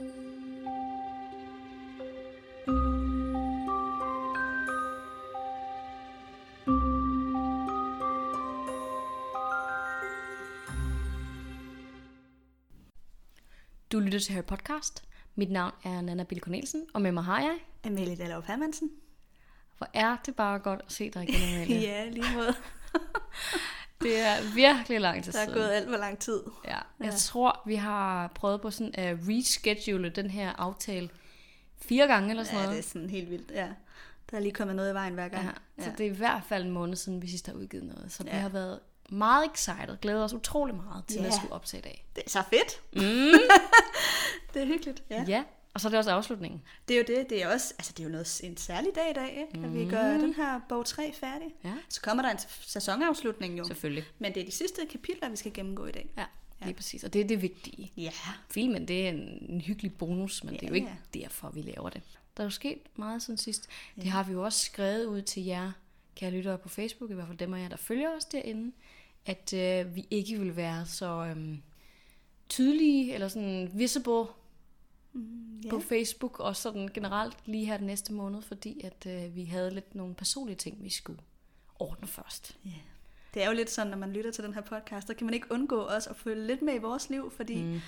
[14.00, 15.04] lytter til Harry Podcast.
[15.34, 17.58] Mit navn er Nana Bill Cornelsen, og med mig har jeg.
[17.84, 18.90] Amalie Dallov Hermansen.
[19.78, 21.80] Hvor er det bare godt at se dig igen, Amalie.
[21.90, 22.54] ja, lige måde.
[24.02, 25.58] Det er virkelig lang tid Der er siden.
[25.58, 26.42] gået alt for lang tid.
[26.64, 26.78] Ja.
[27.04, 27.16] Jeg Ja.
[27.18, 31.08] tror, vi har prøvet på sådan at reschedule den her aftale
[31.76, 32.76] fire gange eller sådan Ja, noget.
[32.76, 33.50] det er sådan helt vildt.
[33.50, 33.68] Ja.
[34.30, 35.44] Der er lige kommet noget i vejen hver gang.
[35.78, 38.12] Ja, så det er i hvert fald en måned siden, vi sidst har udgivet noget.
[38.12, 38.30] Så ja.
[38.30, 38.42] vi Ja.
[38.42, 41.26] har været meget excited, glæder os utrolig meget til Ja.
[41.26, 42.04] at skulle optage i dag.
[42.16, 42.82] det er så fedt.
[42.92, 43.00] Mm.
[44.54, 45.02] Det er hyggeligt.
[45.10, 45.24] Ja.
[45.28, 45.44] ja,
[45.74, 46.62] og så er det også afslutningen.
[46.88, 47.30] Det er jo det.
[47.30, 49.66] Det er også altså det er jo noget, en særlig dag i dag, ikke?
[49.66, 51.46] at vi gør den her bog 3 færdig.
[51.64, 53.64] Ja, Så kommer der en sæsonafslutning jo.
[53.64, 54.04] selvfølgelig.
[54.18, 56.10] Men det er de sidste kapitler, vi skal gennemgå i dag.
[56.18, 56.24] Ja,
[56.64, 57.04] lige præcis.
[57.04, 57.92] Og det er det vigtige.
[57.96, 58.10] Ja.
[58.50, 61.50] Filmen, det er en, en hyggelig bonus, men ja, det er jo Ja, ikke derfor,
[61.50, 62.02] vi laver det.
[62.36, 63.68] Der er jo sket meget siden sidst.
[63.96, 64.02] Ja.
[64.02, 65.72] Det har vi jo også skrevet ud til jer,
[66.14, 68.72] kære lyttere på Facebook, i hvert fald dem af jer, der følger os derinde,
[69.26, 71.62] at øh, vi ikke vil være så øhm,
[72.48, 74.24] tydelige, eller sådan visible
[75.16, 75.70] Mm, ja.
[75.70, 79.74] på Facebook, og sådan generelt lige her den næste måned, fordi at øh, vi havde
[79.74, 81.18] lidt nogle personlige ting, vi skulle
[81.78, 82.56] ordne først.
[82.64, 82.70] Ja.
[83.34, 85.34] Det er jo lidt sådan, når man lytter til den her podcast, så kan man
[85.34, 87.80] ikke undgå os at følge lidt med i vores liv, fordi mm.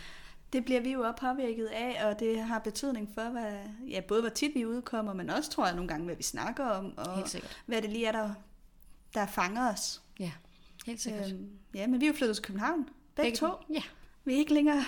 [0.53, 3.53] det bliver vi jo også påvirket af, og det har betydning for, hvad,
[3.89, 6.65] ja, både hvor tit vi udkommer, men også tror jeg nogle gange, hvad vi snakker
[6.65, 7.25] om, og
[7.67, 8.35] hvad det lige er, der,
[9.15, 10.03] der fanger os.
[10.21, 10.33] Ja,
[10.87, 11.33] helt sikkert.
[11.33, 13.49] Øhm, ja, men vi er jo flyttet til København, begge, to.
[13.71, 13.83] Ja.
[14.25, 14.85] Vi er ikke længere...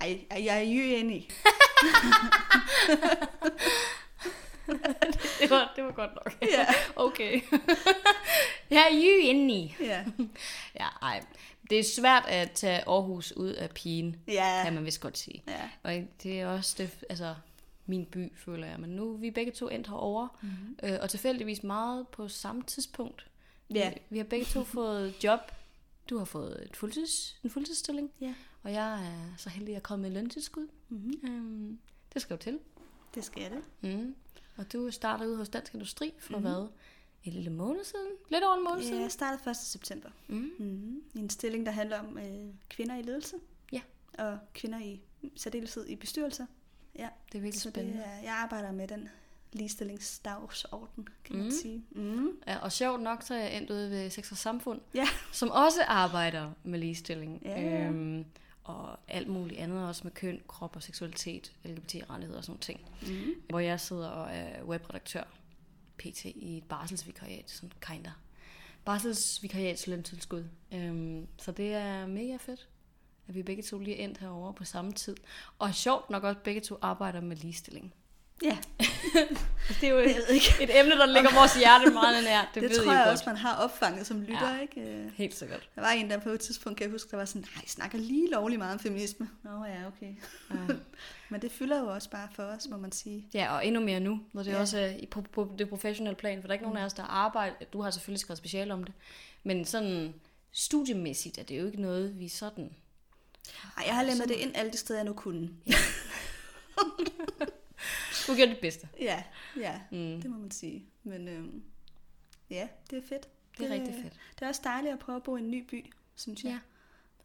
[0.00, 1.28] Ej, jeg er jo enig.
[5.40, 6.38] det, var, det var godt nok.
[6.42, 6.66] Ja.
[6.96, 7.40] okay.
[8.70, 9.74] jeg er jo inde i.
[9.80, 10.04] Ja.
[10.80, 11.24] Ja, ej.
[11.70, 14.60] Det er svært at tage Aarhus ud af pigen, Ja.
[14.64, 15.42] kan man vist godt sige.
[15.48, 15.70] ja.
[15.82, 17.34] Og det er også det, altså,
[17.86, 18.80] min by, føler jeg.
[18.80, 20.76] Men nu er vi begge to endt herovre, mm-hmm.
[20.82, 23.26] øh, og tilfældigvis meget på samme tidspunkt.
[23.74, 23.88] Ja.
[23.90, 25.40] Vi, vi har begge to fået job.
[26.10, 28.34] Du har fået et fuldtids, en fuldtidsstilling, Ja.
[28.62, 30.68] og jeg er så heldig, at jeg er kommet med løntilskud.
[30.88, 31.20] Mm-hmm.
[31.30, 31.78] Øhm,
[32.14, 32.58] det skal jo til.
[33.14, 33.62] Det skal det.
[33.94, 34.14] Mm.
[34.60, 36.52] Og du starter ude hos Dansk Industri for mm-hmm.
[36.54, 36.66] hvad?
[37.24, 38.08] En lille måned siden?
[38.30, 39.02] Lidt over en måned Ja, siden?
[39.02, 39.56] jeg startede 1.
[39.56, 40.08] september.
[40.28, 40.50] Mm.
[40.58, 41.02] Mm-hmm.
[41.14, 43.36] I en stilling, der handler om øh, kvinder i ledelse.
[43.72, 43.80] Ja.
[44.18, 45.00] Og kvinder i
[45.36, 46.46] særdeleshed i bestyrelser.
[46.98, 48.02] Ja, Det er virkelig så det spændende.
[48.02, 49.08] er, jeg arbejder med den
[49.52, 51.50] ligestillingsdagsorden, kan man Mm.
[51.50, 51.84] sige.
[51.90, 52.28] Mm.
[52.46, 55.06] Ja, og sjovt nok, så er jeg endt ude ved Sex og Samfund, Ja.
[55.32, 57.42] som også arbejder med ligestilling.
[57.44, 57.86] Ja, ja.
[57.88, 58.24] Øhm,
[58.70, 62.80] og alt muligt andet også med køn, krop og seksualitet, LGBT-rettigheder og sådan nogle ting.
[63.02, 63.34] Mm.
[63.48, 65.24] Hvor jeg sidder og er webredaktør,
[65.98, 66.24] pt.
[66.24, 68.10] i et barselsvikariat, sådan kinder.
[68.84, 70.44] Barselsvikariats løntilskud.
[70.72, 72.68] Øhm, så det er mega fedt,
[73.28, 75.16] at vi begge to lige er endt herovre på samme tid.
[75.58, 77.94] Og sjovt nok også begge to arbejder med ligestilling.
[78.42, 78.58] Ja,
[79.80, 80.46] Det er jo jeg ikke.
[80.60, 82.40] et emne, der ligger vores hjerte meget nær.
[82.54, 83.12] Det, Det, ved tror jeg godt.
[83.12, 84.60] også, man har opfanget som lytter, Ja.
[84.60, 84.80] ikke?
[84.80, 85.68] Øh, Helt sikkert.
[85.74, 87.68] Der var en der på et tidspunkt, kan jeg huske, der var sådan, nej, I
[87.68, 89.30] snakker lige lovlig meget om feminisme.
[89.42, 90.14] Nå ja, okay.
[90.50, 90.74] Ja.
[91.30, 93.26] Men det fylder jo også bare for os, må man sige.
[93.34, 94.54] Ja, og endnu mere nu, når det ja.
[94.56, 94.60] Ja.
[94.60, 96.92] også er i- på, på det professionelle plan, for der er ikke nogen af os,
[96.92, 98.94] der arbejder, du har selvfølgelig skrevet speciale om det,
[99.44, 100.14] men sådan
[100.52, 102.70] studiemæssigt er det jo ikke noget, vi sådan...
[103.76, 105.50] Ej, jeg har lemmet det ind alle de steder, jeg nu kunne.
[108.30, 108.88] Du gjort dit bedste.
[109.00, 109.22] Ja,
[109.56, 110.20] ja, Mm.
[110.22, 110.84] det må man sige.
[111.02, 111.62] Men øhm,
[112.50, 113.28] ja, det er fedt.
[113.58, 114.12] Det er rigtig fedt.
[114.38, 116.50] Det er også dejligt at prøve at bo i en ny by, synes jeg.
[116.50, 116.58] Ja.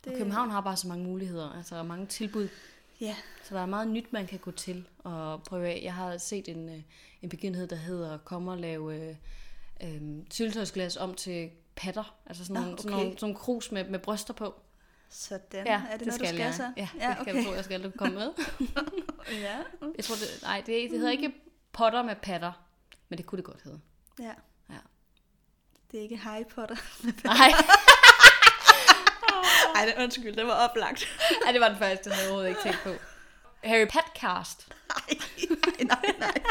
[0.06, 2.48] det, Og København har bare så mange muligheder, altså mange tilbud,
[3.02, 5.82] Ja, så der er meget nyt, man kan gå til og prøve af.
[5.84, 6.82] Jeg har set en, øh,
[7.22, 9.16] en begivenhed, der hedder Kom og lave øh,
[9.84, 10.02] øh,
[10.32, 13.04] syltøjsglas om til patter, altså sådan Nå, nogle, sådan okay.
[13.04, 14.54] nogle, sådan nogle krus med, med bryster på.
[15.16, 15.66] Sådan.
[15.66, 16.54] Ja, er det, noget, du skal jeg.
[16.54, 16.72] så?
[16.78, 18.30] Ja, ja det skal jeg tro, jeg skal du komme med.
[19.48, 19.58] ja.
[19.98, 21.34] Jeg tror, det, nej, det, det hedder ikke
[21.72, 22.52] potter med patter,
[23.10, 23.80] men det kunne det godt hedde.
[24.20, 24.34] ja.
[24.70, 24.78] Ja.
[25.92, 26.76] Det er ikke Harry Potter.
[27.24, 27.52] Nej,
[29.76, 31.08] Ej, det, undskyld, det var oplagt.
[31.46, 32.90] Ej, det var den første, jeg havde overhovedet ikke tænkt på.
[33.64, 34.68] Harry Podcast.
[34.90, 35.18] Nej,
[35.80, 36.44] nej, nej, nej.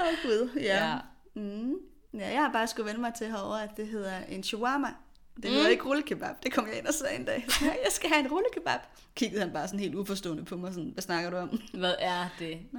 [0.00, 0.86] Åh, oh, Gud, ja.
[0.86, 0.98] Ja.
[1.34, 1.74] Mm.
[2.14, 4.94] Ja, jeg har bare skulle vende mig til herovre, at det hedder en shawarma.
[5.42, 5.50] Det Mm.
[5.56, 6.34] hedder ikke rullekebab.
[6.42, 7.46] Det kom jeg ind og sagde en dag.
[7.62, 8.80] Ja, jeg skal have en rullekebab.
[9.14, 11.60] Kiggede han bare sådan helt uforstående på mig, sådan, hvad snakker du om?
[11.74, 12.58] Hvad er det?
[12.72, 12.78] Nå.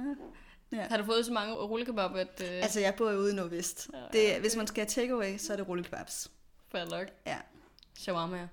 [0.72, 0.86] Ja.
[0.90, 2.42] Har du fået så mange rullekebab, at...
[2.44, 3.88] Øh, altså, jeg bor jo ude i Nordvest.
[4.12, 6.30] Ja, Det, hvis man skal have takeaway, så er det rullekebabs.
[6.72, 7.06] fair nok.
[7.26, 7.36] Ja.
[7.98, 8.48] Shawarma.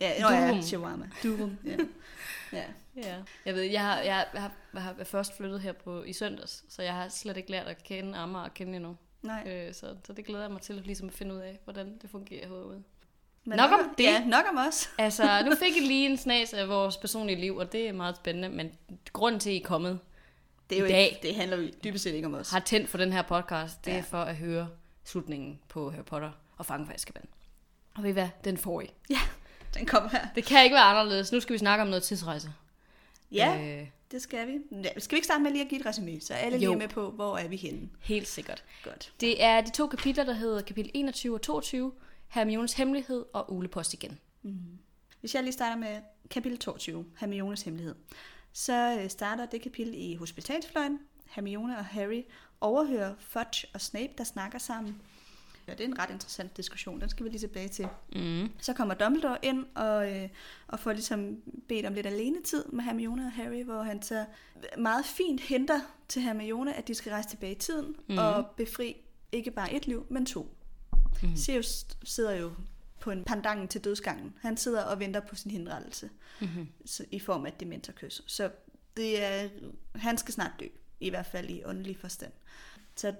[0.00, 0.62] Ja, nå, ja, Durum.
[0.62, 1.10] shawarma.
[1.22, 1.58] Durum.
[1.64, 1.76] Ja.
[2.58, 2.64] ja.
[2.96, 3.16] Ja.
[3.46, 6.82] Jeg ved, jeg har, jeg, har, jeg har først flyttet her på, i søndags, så
[6.82, 8.96] jeg har slet ikke lært at kende Amager og kende endnu.
[9.22, 9.44] Nej.
[9.68, 12.10] Øh, så, så det glæder jeg mig til ligesom at finde ud af, hvordan det
[12.10, 12.82] fungerer herude.
[13.44, 14.04] Men Nok om det.
[14.04, 14.90] Ja, nok om os.
[14.98, 18.16] Altså, nu fik I lige en snas af vores personlige liv, og det er meget
[18.16, 18.70] spændende, men
[19.12, 19.98] grunden til, at I er kommet,
[20.70, 21.04] Det, er jo I dag.
[21.06, 22.50] ikke, det handler jo dybest set ikke om os.
[22.50, 24.02] har tændt for den her podcast, det er Ja.
[24.10, 24.68] for at høre
[25.04, 27.24] slutningen på Harry Potter og Fangen fra Azkaban.
[27.94, 28.28] Og ved I hvad?
[28.44, 28.86] Den får I.
[29.10, 29.18] Ja,
[29.74, 30.26] den kommer her.
[30.34, 31.32] Det kan ikke være anderledes.
[31.32, 32.52] Nu skal vi snakke om noget tidsrejse.
[33.32, 34.52] Ja, Øh, det skal vi.
[34.84, 36.72] Ja, skal vi ikke starte med lige at give et resume, så alle lige Jo.
[36.72, 37.88] er med på, hvor er vi henne?
[38.00, 38.64] helt sikkert.
[38.84, 39.12] Godt.
[39.20, 41.92] Det er de to kapitler, der hedder kapitel 21 og 22,
[42.32, 44.18] Hermiones Hemmelighed og Ulepost igen.
[45.20, 46.00] Hvis jeg lige starter med
[46.30, 47.94] kapitel 22, Hermiones hemmelighed,
[48.52, 50.98] så øh, starter det kapitel i hospitalsfløjen.
[51.26, 52.22] Hermione og Harry
[52.60, 55.02] overhører Fudge og Snape, der snakker sammen.
[55.68, 57.88] Ja, det er en ret interessant diskussion, den skal vi lige tilbage til.
[58.12, 58.48] Mm.
[58.58, 60.28] Så kommer Dumbledore ind og, øh,
[60.68, 64.24] og får ligesom bedt om lidt alenetid med Hermione og Harry, hvor han så
[64.78, 68.18] meget fint henter til Hermione, at de skal rejse tilbage i tiden mm.
[68.18, 68.96] og befri
[69.32, 70.56] ikke bare et liv, men to.
[71.22, 71.36] Mm.
[71.36, 72.52] Sirius sidder jo
[73.00, 74.34] på en pandangen til dødsgangen.
[74.40, 76.10] Han sidder og venter på sin henrettelse
[76.40, 76.68] Mm-hmm.
[77.10, 78.22] i form af dementorkys.
[78.26, 78.50] Så
[78.96, 79.48] det er,
[79.94, 80.66] han skal snart dø,
[81.00, 82.32] i hvert fald i åndelig forstand.
[82.96, 83.14] Så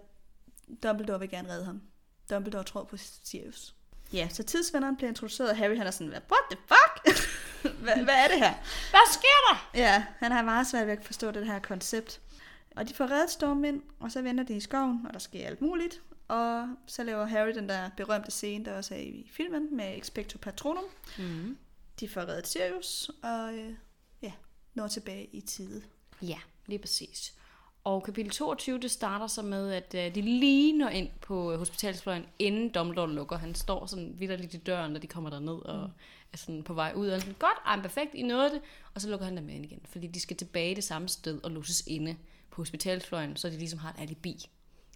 [0.82, 1.82] Dumbledore vil gerne redde ham.
[2.30, 3.74] Dumbledore tror på Sirius.
[4.12, 7.18] Ja, så tidsvenderen bliver introduceret, og Harry han er sådan, what the fuck?
[7.84, 8.54] hvad, hvad er det her?
[8.90, 9.70] Hvad sker der?
[9.74, 12.20] Ja, han har meget svært ved at forstå det her koncept.
[12.76, 15.46] Og de får reddet Storm ind, og så vender de i skoven, og der sker
[15.46, 16.00] alt muligt.
[16.28, 20.38] Og så laver Harry den der berømte scene, der også er i filmen, med Expecto
[20.38, 20.84] Patronum.
[21.18, 21.58] Mm.
[22.00, 23.74] De får reddet Sirius, og øh,
[24.22, 24.32] ja,
[24.74, 25.82] når tilbage i tide.
[26.22, 27.34] Ja, lige præcis.
[27.84, 31.58] Og kapitel 22, det starter så med, at øh, de lige når ind på øh,
[31.58, 33.38] hospitalsfløjen, inden Dumbledore lukker.
[33.38, 35.92] Han står sådan vidderligt i døren, når de kommer derned og mm.
[36.32, 37.08] er sådan på vej ud.
[37.08, 38.60] Og er sådan, godt, ej, perfekt, I nåede det.
[38.94, 41.50] Og så lukker han dem ind igen, fordi de skal tilbage det samme sted og
[41.50, 42.16] låses inde
[42.50, 44.48] på hospitalsfløjen, så de ligesom har et alibi.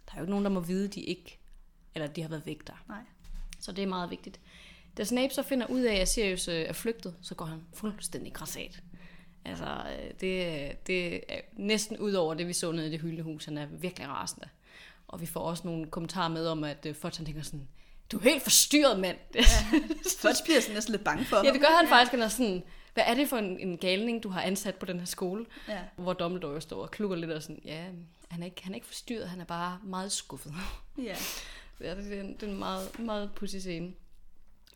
[0.06, 1.38] Der er jo ikke nogen, der må vide, de ikke,
[1.94, 2.84] eller de har været væk der.
[2.88, 2.98] Nej.
[3.60, 4.40] Så det er meget vigtigt.
[4.96, 8.32] Da Snape så finder ud af, at Sirius øh, er flygtet, så går han fuldstændig
[8.32, 8.82] græsat.
[9.44, 13.44] Altså, øh, det, det er næsten ud over det, vi så nede i det hyldehus.
[13.44, 14.48] Han er virkelig rasende.
[15.08, 17.68] Og vi får også nogle kommentarer med om, at øh, Fudge han tænker sådan,
[18.12, 19.16] du er helt forstyrret, mand.
[19.34, 19.40] Ja,
[20.20, 21.52] Fudge bliver sådan næsten lidt bange for ja ham.
[21.52, 22.10] det gør han faktisk.
[22.10, 22.62] Han er sådan,
[22.94, 25.46] hvad er det for en, en galning, du har ansat på den her skole?
[25.68, 25.78] Ja.
[25.96, 27.84] Hvor Dumbledore står og klukker lidt og sådan, ja,
[28.28, 30.52] han er ikke, han er ikke forstyrret, han er bare meget skuffet.
[30.98, 31.16] ja.
[31.80, 33.92] Ja, det er en, det er en meget, meget pudsig scene.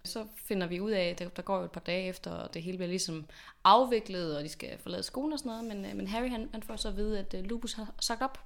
[0.05, 2.55] Så finder vi ud af, at der, der går jo et par dage efter, og
[2.55, 3.26] det hele bliver ligesom
[3.64, 5.64] afviklet, og de skal forlade skolen og sådan noget.
[5.64, 8.23] Men, øh, men Harry han, han får så at vide, at øh, Lupus har sagt
[8.23, 8.44] op.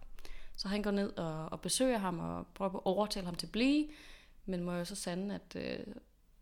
[0.57, 3.53] Så han går ned og, og besøger ham og prøver at overtale ham til at
[3.53, 3.89] blive.
[4.47, 5.95] Men må jo så sande, at øh,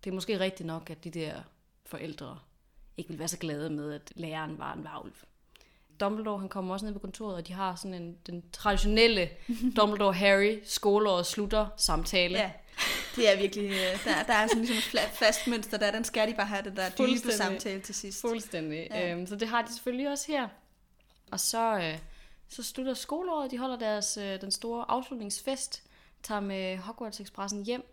[0.04, 1.42] det er måske rigtigt nok, at de der
[1.86, 2.38] forældre
[2.96, 5.14] ikke vil være så glade med, at læreren var en varulv.
[6.02, 9.28] Dumbledore han kommer også ned på kontoret, og de har sådan en, den traditionelle
[9.78, 12.38] Dumbledore-Harry skoleåret slutter samtale.
[12.38, 12.50] ja.
[13.16, 16.28] Det er virkelig, øh, der, der er sådan ligesom et fast mønster der, den skal
[16.28, 18.20] de bare have det der dybe samtale til sidst.
[18.20, 18.88] Fuldstændig.
[18.90, 19.12] Ja.
[19.12, 20.48] Øhm, så det har de selvfølgelig også her.
[21.30, 21.98] Og så, øh,
[22.48, 23.50] så slutter skoleåret.
[23.50, 25.82] De holder deres øh, den store afslutningsfest,
[26.22, 27.84] tager med Hogwarts Expressen hjem.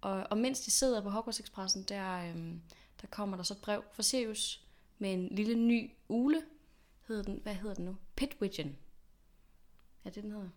[0.00, 2.36] Og, og mens de sidder på Hogwarts Expressen, der, øh,
[3.00, 4.60] der kommer der så et brev fra Sirius
[4.98, 6.42] med en lille ny ule.
[7.08, 7.96] Hedder den, hvad hedder den nu?
[8.16, 8.76] Pitwidgeon.
[10.04, 10.48] Ja, det den hedder.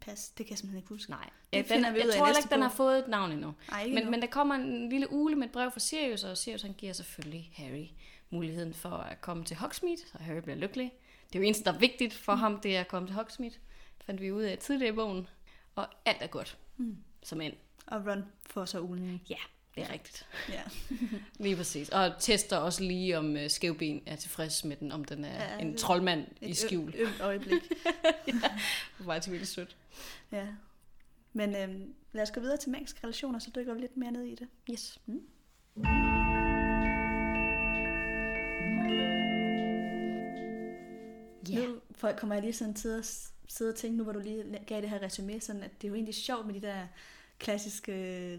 [0.00, 1.10] Pas, det kan jeg simpelthen ikke huske.
[1.10, 3.48] Nej, ja, den, ud jeg af tror ikke, den har fået et navn endnu.
[3.48, 4.10] Ikke Men, endnu.
[4.10, 6.92] men der kommer en lille ule med et brev fra Sirius, og Sirius han giver
[6.92, 7.86] selvfølgelig Harry
[8.30, 10.92] muligheden for at komme til Hogsmeade, så Harry bliver lykkelig.
[11.28, 12.38] Det er jo eneste, der er vigtigt for Mm.
[12.40, 13.54] ham, det er at komme til Hogsmeade.
[13.98, 15.26] Det fandt vi ud af tidligere i bogen.
[15.74, 16.96] Og alt er godt, Mm.
[17.22, 17.54] som end.
[17.86, 19.20] Og Ron får så ulen.
[19.30, 19.36] Ja,
[19.74, 20.26] det er rigtigt.
[20.48, 20.62] Ja.
[21.44, 21.88] Lige præcis.
[21.88, 25.54] Og tester også lige, om uh, skævben er tilfreds med den, om den er Ja,
[25.54, 26.94] ja, en troldmand i Et skjul.
[26.96, 27.62] ø- ømt øjeblik.
[28.98, 29.76] Det var til vildt sødt.
[30.32, 30.46] ja.
[31.32, 34.22] Men øhm, lad os gå videre til magiske relationer, så dykker vi lidt mere ned
[34.22, 34.48] i det.
[34.70, 34.98] Yes.
[41.48, 41.66] Ja.
[41.66, 44.44] Nu for, kommer jeg lige sådan til at sidde og tænke, nu hvor du lige
[44.66, 46.86] gav det her resume, sådan at det er jo egentlig sjovt med de der
[47.38, 48.38] klassiske øh,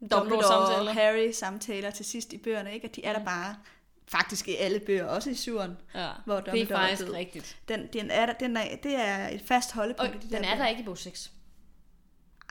[0.00, 0.92] Dumbledore-samtaler.
[0.92, 2.84] Harry-samtaler til sidst i bøgerne, ikke?
[2.88, 3.24] At de er der Mm.
[3.24, 3.56] bare
[4.06, 5.76] faktisk i alle bøger, også i syveren.
[5.94, 7.14] Ja, Hvor det er Dumbledore er faktisk død.
[7.14, 7.56] rigtigt.
[7.68, 10.30] Den, den er der, den er, det er et fast Og holdepunkt i de den
[10.32, 10.56] der er bøger.
[10.56, 11.32] der ikke i bog 6.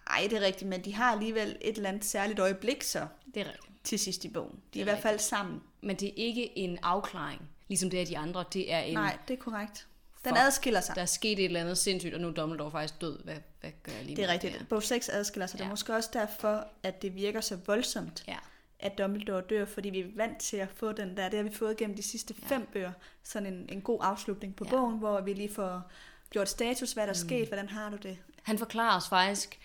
[0.10, 3.42] Ej, det er rigtigt, men de har alligevel et eller andet særligt øjeblik så Det
[3.42, 3.84] er rigtigt.
[3.84, 4.52] til sidst i bogen.
[4.52, 5.62] De er, Det i er hvert fald sammen.
[5.82, 8.46] Men det er ikke en afklaring, ligesom det er de andre.
[8.54, 9.88] Det er en, Nej, det er korrekt.
[10.28, 10.46] Den Fuck.
[10.46, 10.96] adskiller sig.
[10.96, 13.24] der er sket et eller andet sindssygt, og nu er Dumbledore faktisk død.
[13.24, 14.54] Hvad, hvad gør jeg lige Det er rigtigt.
[14.54, 14.66] her?
[14.66, 15.58] Bog 6 adskiller sig.
[15.58, 15.72] Det er Ja.
[15.72, 18.38] måske også derfor, at det virker så voldsomt, Ja.
[18.80, 21.30] at Dumbledore dør, fordi vi er vant til at få den der.
[21.30, 22.56] Det har vi fået gennem de sidste Ja.
[22.56, 22.92] fem bøger.
[23.24, 24.70] Sådan en, en god afslutning på Ja.
[24.70, 25.92] bogen, hvor vi lige får
[26.30, 28.18] gjort status, hvad der er sket, hvordan har du det?
[28.44, 29.60] Han forklarer os faktisk,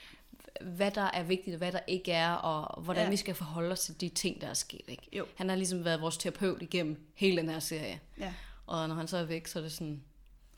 [0.60, 3.04] hvad der er vigtigt, og hvad der ikke er, og hvordan Ja.
[3.04, 3.10] ja.
[3.10, 4.80] vi skal forholde os til de ting, der er sket.
[4.88, 5.08] Ikke?
[5.12, 5.26] Jo.
[5.36, 8.00] Han har ligesom været vores terapeut igennem hele den her serie.
[8.18, 8.34] Ja.
[8.66, 10.02] Og når han så er væk, så er det sådan,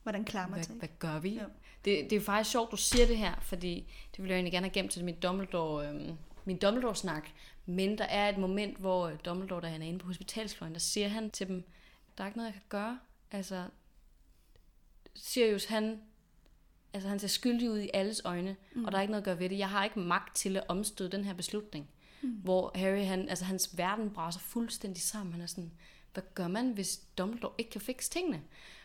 [0.04, 0.74] Hvordan klarer man hvad, sig?
[0.76, 1.38] hvad gør vi?
[1.38, 1.44] Jo.
[1.84, 4.66] Det, det er faktisk sjovt, du siger det her, fordi det ville jeg egentlig gerne
[4.66, 7.28] have gemt til min Dumbledore, øhm, min Dumbledore-snak.
[7.66, 10.80] Men der er et moment, hvor øh, Dumbledore, da han er inde på hospitalsfløjen, der
[10.80, 11.64] siger han til dem,
[12.18, 12.98] der er ikke noget, jeg kan gøre.
[13.30, 13.64] Altså,
[15.14, 16.00] Sirius, han,
[16.92, 18.84] altså, han ser skyldig ud i alles øjne, mm.
[18.84, 19.58] og der er ikke noget at gøre ved det.
[19.58, 21.88] Jeg har ikke magt til at omstøde den her beslutning.
[22.22, 22.30] Mm.
[22.30, 25.32] Hvor Harry, han, altså, hans verden braser fuldstændig sammen.
[25.32, 25.72] Han er sådan,
[26.12, 28.42] hvad gør man, hvis Dumbledore ikke kan fikse tingene?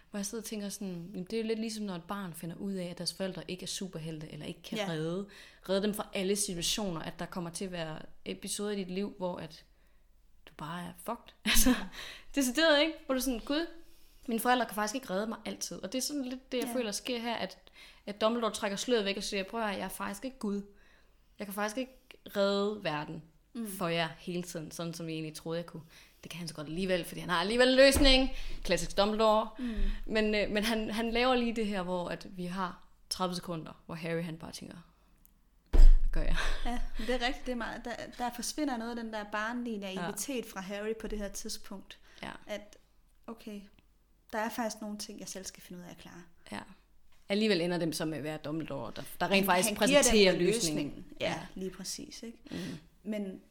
[0.10, 2.56] Hvor jeg sidder og tænker sådan, jamen, det er lidt ligesom, når et barn finder
[2.56, 4.86] ud af, at deres forældre ikke er superhelte, eller ikke kan Ja.
[4.89, 5.28] redde,
[5.70, 9.13] redde dem fra alle situationer, at der kommer til at være episoder i dit liv,
[9.18, 9.66] hvor at
[10.48, 11.34] du bare er fucked.
[11.46, 11.75] Altså,
[12.36, 12.94] decideret ikke?
[13.06, 13.68] Hvor du sådan, gud,
[14.28, 15.84] mine forældre kan faktisk ikke redde mig altid.
[15.84, 16.74] Og det er sådan lidt det, jeg Ja.
[16.74, 17.58] føler sker her, at,
[18.06, 20.62] at Dumbledore trækker sløret væk og siger, prøv at jeg er faktisk ikke Gud.
[21.39, 21.94] Jeg kan faktisk ikke
[22.36, 23.24] redde verden
[23.54, 23.68] mm.
[23.72, 25.84] for jer hele tiden, sådan som jeg egentlig troede, jeg kunne.
[26.23, 28.29] Det kan han så godt alligevel, fordi han har alligevel en løsning.
[28.63, 29.49] Klassisk Dumbledore.
[29.59, 29.73] Mm.
[30.05, 33.83] Men, øh, men han, han laver lige det her, hvor at vi har 30 sekunder,
[33.85, 34.77] hvor Harry han bare tænker,
[36.11, 36.35] gør jeg?
[36.65, 37.45] Ja, men det er rigtigt.
[37.45, 40.51] Det er meget, der, der forsvinder noget af den der barnlige naivitet ja.
[40.53, 41.97] fra Harry på det her tidspunkt.
[42.23, 42.77] Ja, At,
[43.27, 43.61] okay,
[44.31, 46.23] der er faktisk nogle ting, jeg selv skal finde ud af at klare.
[46.51, 46.59] ja.
[47.31, 50.39] Alligevel ender dem så med at være Dumbledore, der, der rent faktisk Han præsenterer en
[50.39, 51.05] løsningen.
[51.19, 52.23] Ja, lige præcis.
[52.23, 52.38] Ikke?
[52.51, 52.57] Mm.
[53.03, 53.41] Men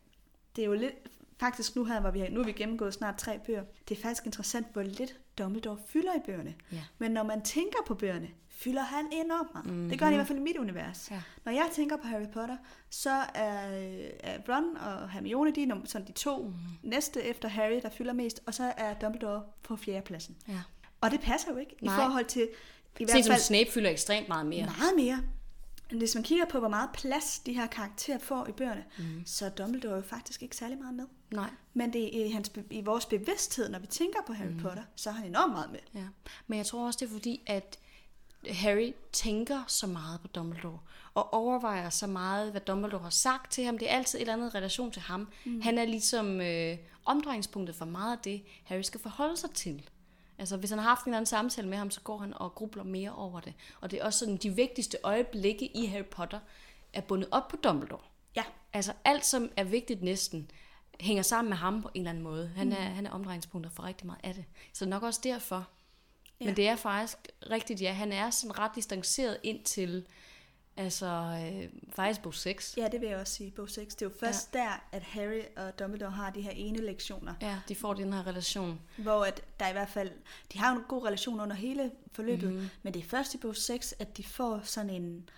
[0.56, 0.94] det er jo lidt,
[1.40, 4.26] faktisk nu her, hvor vi nu har vi gennemgået snart tre bøger, det er faktisk
[4.26, 6.54] interessant, hvor lidt Dumbledore fylder i bøgerne.
[6.72, 6.82] Ja.
[6.98, 9.66] Men når man tænker på bøgerne, fylder han enormt meget.
[9.66, 9.88] Mm-hmm.
[9.88, 11.10] Det gør han i hvert fald i mit univers.
[11.10, 11.22] Ja.
[11.44, 12.56] Når jeg tænker på Harry Potter,
[12.90, 13.58] så er,
[14.20, 16.54] er Ron og Hermione, de er sådan de to mm.
[16.82, 20.36] næste efter Harry, der fylder mest, og så er Dumbledore på fjerdepladsen.
[20.48, 20.60] Ja.
[21.00, 21.94] Og det passer jo ikke Nej.
[21.94, 22.48] i forhold til
[22.98, 24.72] i hvert som fald Snape fylder ekstremt meget mere.
[24.78, 25.22] meget mere.
[25.98, 29.22] Hvis man kigger på, hvor meget plads de her karakterer får i bøgerne, mm.
[29.26, 31.04] så er Dumbledore jo faktisk ikke særlig meget med.
[31.30, 31.50] Nej.
[31.74, 34.58] Men det er i, hans, i vores bevidsthed, når vi tænker på Harry mm.
[34.58, 35.80] Potter, så er han enormt meget med.
[35.94, 36.06] Ja.
[36.46, 37.78] Men jeg tror også, det er fordi, at
[38.50, 40.78] Harry tænker så meget på Dumbledore,
[41.14, 43.78] og overvejer så meget, hvad Dumbledore har sagt til ham.
[43.78, 45.28] Det er altid et eller andet relation til ham.
[45.44, 45.60] Mm.
[45.60, 49.88] Han er ligesom øh, omdrejningspunktet for meget af det, Harry skal forholde sig til.
[50.38, 52.54] Altså, hvis han har haft en eller anden samtale med ham, så går han og
[52.54, 53.54] grubler mere over det.
[53.80, 56.40] Og det er også sådan, de vigtigste øjeblikke i Harry Potter
[56.92, 58.02] er bundet op på Dumbledore.
[58.36, 60.50] Ja, Altså, alt som er vigtigt næsten,
[61.00, 62.50] hænger sammen med ham på en eller anden måde.
[62.56, 62.94] Han er, mm.
[62.94, 64.44] han er omdrejningspunktet for rigtig meget af det.
[64.72, 65.68] Så nok også derfor.
[66.40, 66.44] Ja.
[66.46, 67.18] Men det er faktisk
[67.50, 67.92] rigtigt, ja.
[67.92, 70.06] Han er sådan ret distanceret ind til,
[70.76, 72.74] altså, øh, faktisk bog 6.
[72.76, 73.94] ja, det vil jeg også sige, bog 6.
[73.94, 74.58] Det er jo først ja.
[74.58, 78.26] der, at Harry og Dumbledore har de her ene lektioner, Ja, de får den her
[78.26, 78.80] relation.
[78.96, 80.10] hvor at der i hvert fald,
[80.52, 82.68] de har jo en god relation under hele forløbet, mm.
[82.82, 85.28] men det er først i bog 6, at de får sådan en,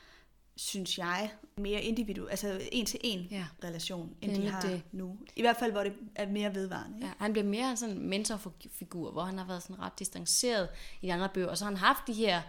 [0.61, 3.45] synes jeg, mere individuel, altså en til en Ja.
[3.65, 4.83] relation, end de har det.
[4.93, 5.19] nu.
[5.37, 6.97] I hvert fald, hvor det er mere vedvarende.
[6.97, 7.07] Ikke?
[7.07, 10.69] Ja, han bliver mere sådan en mentorfigur, hvor han har været sådan ret distanceret
[11.03, 11.49] i de andre bøger.
[11.49, 12.43] Og så har han haft de her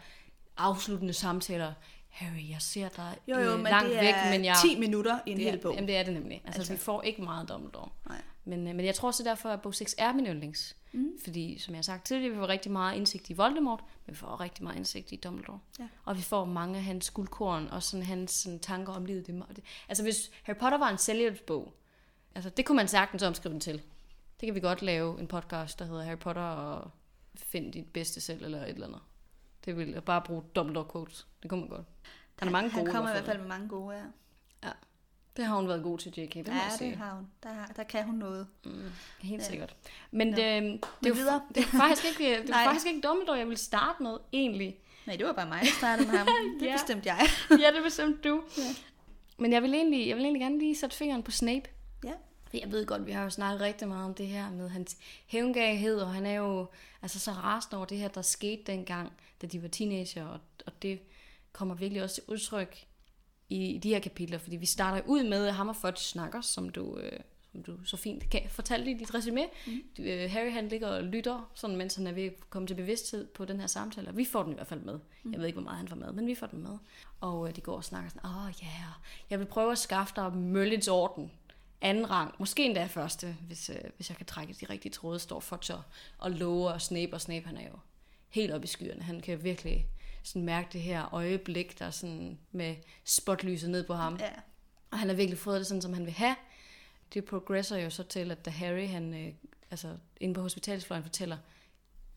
[0.58, 1.74] afsluttende samtaler.
[2.10, 4.56] Harry, jeg ser dig Jo, jo, øh, men langt det er væk, men jeg...
[4.66, 5.74] 10 minutter i en hel bog.
[5.74, 6.42] Jamen, det er det nemlig.
[6.46, 6.74] Altså, Altså.
[6.74, 7.90] vi får ikke meget Dumbledore.
[8.08, 8.22] Nej.
[8.46, 10.76] Men, øh, men jeg tror også derfor, at bog 6 er min yndlings.
[10.92, 11.08] Mm.
[11.24, 14.42] Fordi, som jeg har sagt tidligere, vi får rigtig meget indsigt i Voldemort, vi får
[14.42, 15.60] rigtig meget indsigt i Dumbledore.
[15.80, 15.88] Ja.
[16.06, 19.28] Og vi får mange af hans guldkorn, og sådan hans sådan, tanker om livet.
[19.28, 21.74] Det, det, altså, hvis Harry Potter var en selvhjælpsbog,
[22.36, 23.82] altså, det kunne man sagtens omskrive den til.
[24.40, 26.92] Det kan vi godt lave en podcast, der hedder Harry Potter og
[27.36, 29.02] find dit bedste selv, eller et eller andet.
[29.66, 31.28] Det vil jeg bare bruge Dumbledore quotes.
[31.42, 31.88] Det kunne man godt.
[32.40, 34.04] Han er mange Han gode kommer i hvert fald med mange gode, ja.
[35.38, 36.34] Det har hun været god til, J.K.
[36.34, 36.96] Det må ja, jeg det sige.
[36.96, 37.28] har hun.
[37.44, 38.48] Der, der kan hun noget.
[38.66, 38.72] Mm,
[39.22, 39.48] helt Ja.
[39.48, 39.76] sikkert.
[40.12, 40.36] Men Nå.
[40.36, 41.42] det, det, er Men jo, videre.
[41.56, 42.64] det er faktisk ikke, det er Nej.
[42.66, 44.78] faktisk ikke Dumbledore, jeg vil starte med, egentlig.
[45.08, 46.28] Nej, det var bare mig, der startede med ham.
[46.60, 46.74] Det Ja.
[46.74, 47.28] bestemte jeg.
[47.62, 48.44] ja, det bestemte du.
[48.58, 48.64] Ja.
[49.38, 51.70] Men jeg vil, egentlig, jeg vil egentlig gerne lige sætte fingeren på Snape.
[52.04, 52.12] Ja.
[52.54, 54.98] Jeg ved godt, vi har jo snakket rigtig meget om det her med hans
[55.28, 56.66] hævngavhed, og han er jo
[57.02, 59.12] altså så rasende over det her, der skete dengang,
[59.42, 61.00] da de var teenager, og, og det
[61.52, 62.86] kommer virkelig også til udtryk
[63.52, 66.70] i de her kapitler, fordi vi starter ud med at ham og Fudge snakker, som
[66.70, 67.20] du, øh,
[67.52, 69.46] som du så fint kan fortælle i dit resume.
[69.68, 69.82] Mm.
[70.00, 73.28] Øh, Harry han ligger og lytter, sådan, mens han er ved at komme til bevidsthed
[73.28, 75.00] på den her samtale, og vi får den i hvert fald med.
[75.24, 75.32] Mm.
[75.32, 76.78] Jeg ved ikke, hvor meget han får med, men vi får den med.
[77.22, 78.94] Og øh, de går og snakker sådan, åh oh, ja, yeah,
[79.30, 81.32] jeg vil prøve at skaffe dig Møllets orden
[81.82, 85.40] anden rang, måske endda første, hvis, øh, hvis jeg kan trække de rigtige tråde, står
[85.40, 85.82] Fudge og,
[86.18, 87.80] og lover og Snape, og Snape han er jo
[88.30, 89.02] helt oppe i skyerne.
[89.02, 89.88] Han kan virkelig
[90.24, 92.76] sådan mærke det her øjeblik, der er sådan med
[93.06, 94.18] spotlyset ned på ham.
[94.20, 94.30] Ja.
[94.92, 96.36] Og han har virkelig fået det sådan, som han vil have.
[97.14, 99.34] Det progresser jo så til, at da Harry, han, øh,
[99.72, 101.38] altså inde på hospitalsfløjen, fortæller,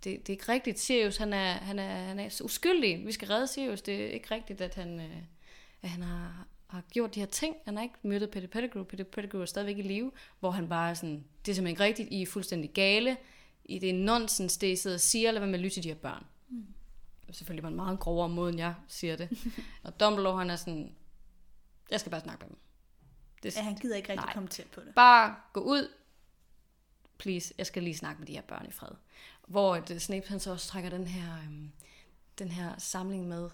[0.04, 0.78] det, det er ikke rigtigt.
[0.78, 3.06] Sirius, han er, han, er, han er uskyldig.
[3.06, 3.82] Vi skal redde Sirius.
[3.82, 5.16] Det er ikke rigtigt, at han, øh,
[5.82, 7.56] at han har har gjort de her ting.
[7.64, 8.84] Han har ikke mødt Peter Pettigrew.
[8.84, 11.84] Peter Pettigrew er stadigvæk i live, hvor han bare er sådan, det er simpelthen ikke
[11.84, 13.16] rigtigt, I er fuldstændig gale.
[13.64, 15.82] I det er nonsens, det I sidder og siger, lad være med at lytte til
[15.82, 16.24] de her børn.
[17.30, 19.30] Selvfølgelig på en meget grovere måde, end jeg siger det.
[19.84, 20.94] og Dumbledore, han er sådan,
[21.90, 22.58] jeg skal bare snakke med dem.
[23.42, 24.34] Det, ja, han gider ikke rigtig nej.
[24.34, 24.94] kommentere på det.
[24.94, 25.88] Bare gå ud,
[27.18, 28.90] please, jeg skal lige snakke med de her børn i fred.
[29.46, 31.72] Hvor det, Snape han så også trækker den her, øhm,
[32.38, 33.50] den her samling med,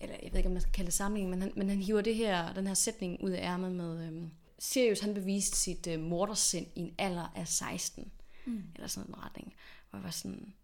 [0.00, 2.00] eller jeg ved ikke, om man skal kalde det samling, men han, men han hiver
[2.00, 6.00] det her, den her sætning ud af ærmet med, øhm, Sirius han beviste sit øh,
[6.00, 8.12] mordersind i en alder af 16,
[8.44, 8.64] mm.
[8.74, 9.54] eller sådan en retning,
[9.90, 10.54] hvor jeg var sådan,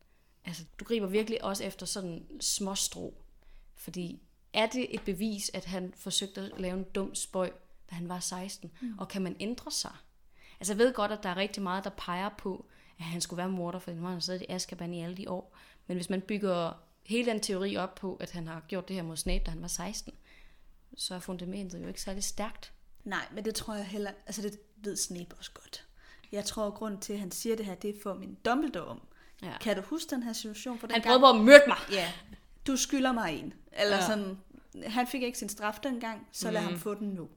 [0.49, 3.15] altså du griber virkelig også efter sådan småstrå,
[3.75, 7.51] fordi er det et bevis, at han forsøgte at lave en dum spøj,
[7.91, 8.99] da han var 16, mm.
[8.99, 9.93] og kan man ændre sig?
[10.61, 12.67] Altså jeg ved godt, at der er rigtig meget, der peger på,
[12.99, 15.57] at han skulle være morder, for han har siddet i Azkaban i alle de år.
[15.87, 19.03] Men hvis man bygger hele den teori op på, at han har gjort det her
[19.03, 20.15] mod Snape, da han var 16,
[20.97, 22.73] så er fundamentet jo ikke særlig stærkt.
[23.05, 25.87] Nej, men det tror jeg heller, altså det ved Snape også godt.
[26.33, 28.87] Jeg tror, at grunden til, at han siger det her, det er for min Dumbledore
[28.87, 29.01] om.
[29.43, 29.59] Ja.
[29.61, 30.79] Kan du huske den her situation?
[30.79, 31.77] For den han prøvede på at myrde mig.
[31.93, 32.13] Ja,
[32.67, 33.55] du skylder mig en.
[33.73, 34.07] Eller ja.
[34.07, 34.39] sådan,
[34.87, 36.67] han fik ikke sin straf dengang, så lad mm.
[36.69, 37.29] ham få den nu.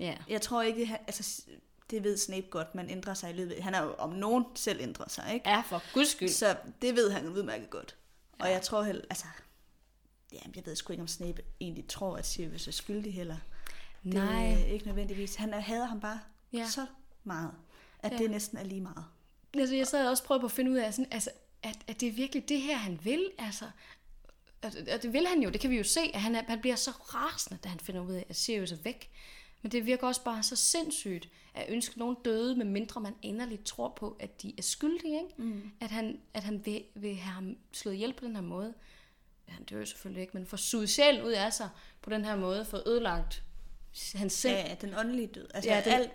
[0.00, 0.16] Ja.
[0.28, 1.42] Jeg tror ikke, altså
[1.90, 3.62] det ved Snape godt, man ændrer sig i løbet.
[3.62, 5.48] Han har jo om nogen selv ændret sig, ikke?
[5.48, 6.28] Ja, for guds skyld.
[6.28, 7.96] Så det ved han udmærket godt.
[8.38, 8.44] Ja.
[8.44, 9.26] Og jeg tror heller, altså,
[10.32, 13.36] ja, jeg ved sgu ikke, om Snape egentlig tror, at Sirius er skyldig heller.
[14.04, 14.52] Det Nej.
[14.52, 15.34] er ikke nødvendigvis.
[15.34, 16.20] Han hader ham bare
[16.52, 16.68] ja.
[16.68, 16.86] så
[17.24, 17.50] meget,
[17.98, 18.18] at ja.
[18.18, 19.04] det næsten er lige meget.
[19.54, 21.30] Altså, jeg sad også prøvet på at finde ud af, sådan, altså,
[21.66, 23.30] at, at det er virkelig det her, han vil.
[23.38, 23.64] Altså,
[24.62, 26.90] og det vil han jo, det kan vi jo se, at han, han bliver så
[26.90, 29.10] rasende, da han finder ud af, at Sirius er væk.
[29.62, 33.64] Men det virker også bare så sindssygt at ønske nogen døde, med mindre man enderligt
[33.64, 35.18] tror på, at de er skyldige.
[35.18, 35.34] Ikke?
[35.36, 35.70] Mm.
[35.80, 38.74] At han, at han vil, vil have ham slået ihjel på den her måde.
[39.48, 41.68] Han dør jo selvfølgelig ikke, men for suget sjælen ud af sig
[42.02, 43.42] på den her måde, for ødelagt
[44.14, 44.54] hans sind.
[44.54, 45.48] Ja, den åndelige død.
[45.54, 46.10] Altså ja, den, alt,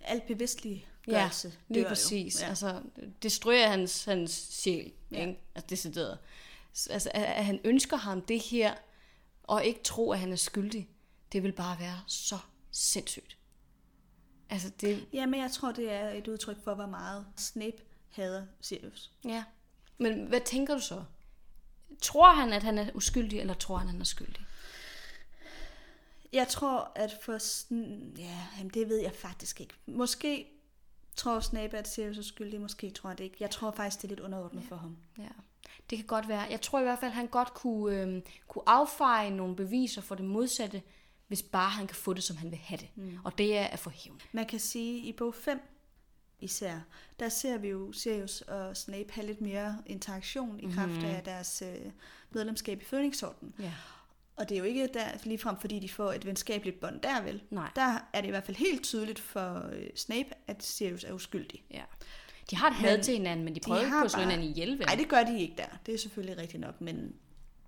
[0.00, 1.30] alt bevidstlige ja,
[1.68, 2.42] lige præcis.
[2.42, 2.48] Ja.
[2.48, 2.82] Altså,
[3.22, 5.20] destruerer hans, hans sjæl, ja.
[5.20, 5.40] ikke?
[5.54, 6.18] Altså, decideret.
[6.90, 8.74] Altså, at, at han ønsker ham det her,
[9.42, 10.88] og ikke tro, at han er skyldig,
[11.32, 12.38] det vil bare være så
[12.70, 13.36] sindssygt.
[14.50, 15.06] Altså det...
[15.12, 17.76] Ja, men jeg tror, det er et udtryk for, hvor meget Snape
[18.10, 19.12] hader Sirius.
[19.24, 19.44] Ja.
[19.98, 21.04] Men hvad tænker du så?
[22.02, 24.46] Tror han, at han er uskyldig, eller tror han, at han er skyldig?
[26.32, 27.38] Jeg tror, at for...
[28.18, 29.74] Ja, jamen det ved jeg faktisk ikke.
[29.86, 30.46] Måske
[31.16, 32.60] tror Snape, at Sirius er skyldig.
[32.60, 33.36] Måske tror jeg det ikke.
[33.40, 34.66] Jeg tror faktisk, det er lidt underordnet ja.
[34.68, 34.96] for ham.
[35.18, 35.28] Ja.
[35.90, 36.40] Det kan godt være.
[36.40, 40.14] Jeg tror i hvert fald, at han godt kunne, øh, kunne affeje nogle beviser for
[40.14, 40.82] det modsatte,
[41.28, 42.88] hvis bare han kan få det, som han vil have det.
[42.94, 43.18] Mm.
[43.24, 44.20] Og det er at få hævn.
[44.32, 45.60] Man kan sige, at i bog 5
[46.40, 46.80] især,
[47.20, 51.04] der ser vi jo Sirius og Snape have lidt mere interaktion i kraft mm.
[51.04, 51.92] af deres øh,
[52.30, 53.54] medlemskab i Fønixorden.
[53.58, 53.72] Ja.
[54.36, 57.42] Og det er jo ikke der, ligefrem fordi de får et venskabeligt bånd der vel.
[57.50, 57.70] Nej.
[57.76, 61.64] Der er det i hvert fald helt tydeligt for øh, Snape, at Sirius er uskyldig.
[61.70, 61.82] Ja.
[62.50, 64.78] De har et had til hinanden, men de prøver ikke på at slå hinanden ihjel.
[64.78, 65.78] Nej, det gør de ikke der.
[65.86, 67.14] Det er selvfølgelig rigtigt nok, men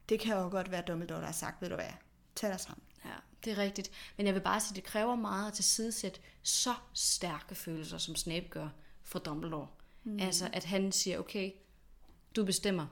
[0.09, 1.85] det kan jo godt være Dumbledore, der har sagt, ved du hvad,
[2.35, 2.83] tag dig sammen.
[3.05, 3.11] Ja,
[3.44, 3.90] det er rigtigt.
[4.16, 8.46] Men jeg vil bare sige, det kræver meget at tilsidesætte så stærke følelser, som Snape
[8.50, 8.68] gør
[9.03, 9.68] for Dumbledore.
[10.05, 10.18] Mm.
[10.20, 11.50] Altså, at han siger, okay,
[12.37, 12.87] du bestemmer.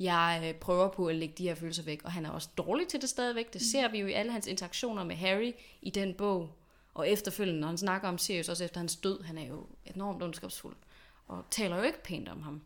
[0.00, 2.88] Jeg øh, prøver på at lægge de her følelser væk, og han er også dårlig
[2.88, 3.52] til det stadigvæk.
[3.52, 3.64] Det mm.
[3.72, 6.50] ser vi jo i alle hans interaktioner med Harry i den bog.
[6.94, 10.22] Og efterfølgende, når han snakker om Sirius, også efter hans død, han er jo enormt
[10.22, 10.76] ondskabsfuld.
[11.26, 12.62] Og taler jo ikke pænt om ham.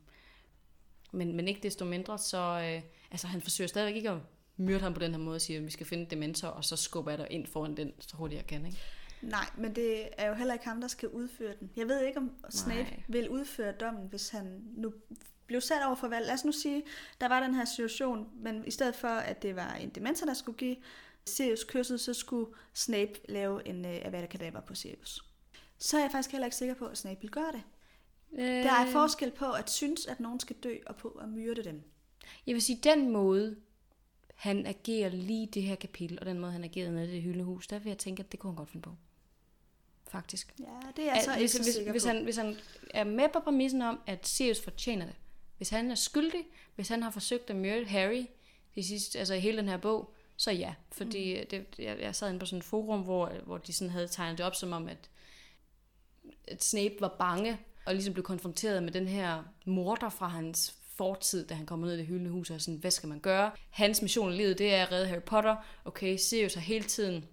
[1.13, 4.19] Men, men ikke desto mindre, så øh, altså, han forsøger stadigvæk ikke at
[4.57, 6.77] myrde ham på den her måde og siger, at vi skal finde dementor, og så
[6.77, 8.67] skubber jeg dig ind foran den, så hurtigt jeg kan.
[8.67, 8.79] Ikke?
[9.23, 11.71] Nej, men det er jo heller ikke ham, der skal udføre den.
[11.77, 13.03] Jeg ved ikke, om Snape Nej.
[13.09, 14.93] vil udføre dommen, hvis han nu
[15.53, 16.27] blev sat over for valg.
[16.27, 16.83] Lad os nu sige,
[17.21, 20.35] der var den her situation, men i stedet for, at det var en dementor, der
[20.35, 20.77] skulle give
[21.27, 25.25] Sirius kysset, så skulle Snape lave en uh, Avada Kedavra på Sirius.
[25.79, 27.63] Så er jeg faktisk heller ikke sikker på, at Snape vil gøre det.
[28.33, 28.65] Øh...
[28.65, 31.83] Der er forskel på at synes, at nogen skal dø, og på at myrde dem.
[32.47, 33.57] Jeg vil sige, den måde,
[34.35, 37.67] han agerer lige det her kapitel, og den måde, han agerede nede i det hyldehus,
[37.67, 38.97] der vil jeg tænke, at det kunne han godt finde på.
[40.09, 40.55] Faktisk.
[40.59, 40.65] Ja,
[40.97, 42.57] det er jeg så hvis, ikke så hvis, hvis, han, hvis han
[42.91, 45.15] er med på præmissen om, at Sirius fortjener det,
[45.63, 46.45] hvis han er skyldig,
[46.75, 48.27] hvis han har forsøgt at myrde Harry
[48.75, 50.75] i sidste, altså i hele den her bog, så ja.
[50.93, 51.47] Fordi mm.
[51.51, 54.39] det, jeg, jeg sad inde på sådan et forum, hvor, hvor de sådan havde tegnet
[54.39, 55.11] det op som om, at,
[56.49, 61.47] at Snape var bange, og ligesom blev konfronteret med den her morder fra hans fortid,
[61.47, 63.51] da han kommer ned i det hyldende hus, og sådan, hvad skal man gøre?
[63.71, 65.57] Hans mission i livet, det er at redde Harry Potter.
[65.85, 67.25] Okay, Sirius har hele tiden